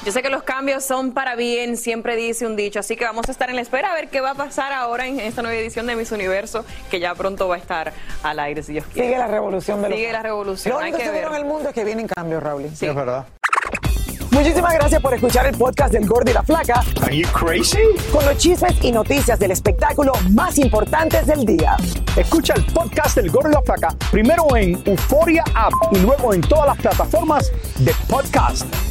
Yo 0.03 0.11
sé 0.11 0.23
que 0.23 0.29
los 0.29 0.41
cambios 0.41 0.83
son 0.83 1.11
para 1.11 1.35
bien, 1.35 1.77
siempre 1.77 2.15
dice 2.15 2.47
un 2.47 2.55
dicho, 2.55 2.79
así 2.79 2.95
que 2.95 3.05
vamos 3.05 3.29
a 3.29 3.31
estar 3.31 3.51
en 3.51 3.55
la 3.55 3.61
espera 3.61 3.91
a 3.91 3.93
ver 3.93 4.09
qué 4.09 4.19
va 4.19 4.31
a 4.31 4.35
pasar 4.35 4.73
ahora 4.73 5.05
en 5.05 5.19
esta 5.19 5.43
nueva 5.43 5.55
edición 5.59 5.85
de 5.85 5.95
Miss 5.95 6.11
Universo, 6.11 6.65
que 6.89 6.99
ya 6.99 7.13
pronto 7.13 7.47
va 7.47 7.55
a 7.55 7.59
estar 7.59 7.93
al 8.23 8.39
aire, 8.39 8.63
si 8.63 8.73
Dios 8.73 8.85
quiere. 8.91 9.09
Sigue 9.09 9.19
la 9.19 9.27
revolución 9.27 9.79
de 9.81 9.89
los 9.89 9.97
Sigue 9.99 10.11
la 10.11 10.23
revolución. 10.23 10.73
Lo 10.73 10.79
único 10.79 10.97
hay 10.97 11.03
que 11.03 11.07
seguro 11.07 11.29
ver. 11.29 11.39
en 11.39 11.45
el 11.45 11.51
mundo 11.53 11.69
es 11.69 11.75
que 11.75 11.83
vienen 11.83 12.07
cambios, 12.07 12.41
Raúl. 12.41 12.67
Sí, 12.73 12.87
es 12.87 12.95
verdad. 12.95 13.27
Muchísimas 14.31 14.73
gracias 14.73 15.01
por 15.01 15.13
escuchar 15.13 15.45
el 15.45 15.55
podcast 15.55 15.93
del 15.93 16.07
Gordo 16.07 16.31
y 16.31 16.33
la 16.33 16.41
Flaca. 16.41 16.83
Are 17.03 17.15
you 17.15 17.27
crazy? 17.27 17.77
Con 18.11 18.25
los 18.25 18.37
chismes 18.37 18.73
y 18.81 18.91
noticias 18.91 19.37
del 19.37 19.51
espectáculo 19.51 20.13
más 20.31 20.57
importantes 20.57 21.27
del 21.27 21.45
día. 21.45 21.75
Escucha 22.15 22.55
el 22.55 22.65
podcast 22.65 23.17
del 23.17 23.29
Gordo 23.29 23.49
y 23.49 23.53
la 23.53 23.61
Flaca 23.61 23.95
primero 24.09 24.55
en 24.55 24.81
Euforia 24.85 25.43
App 25.53 25.73
y 25.91 25.99
luego 25.99 26.33
en 26.33 26.41
todas 26.41 26.65
las 26.65 26.77
plataformas 26.77 27.51
de 27.79 27.93
podcast. 28.07 28.90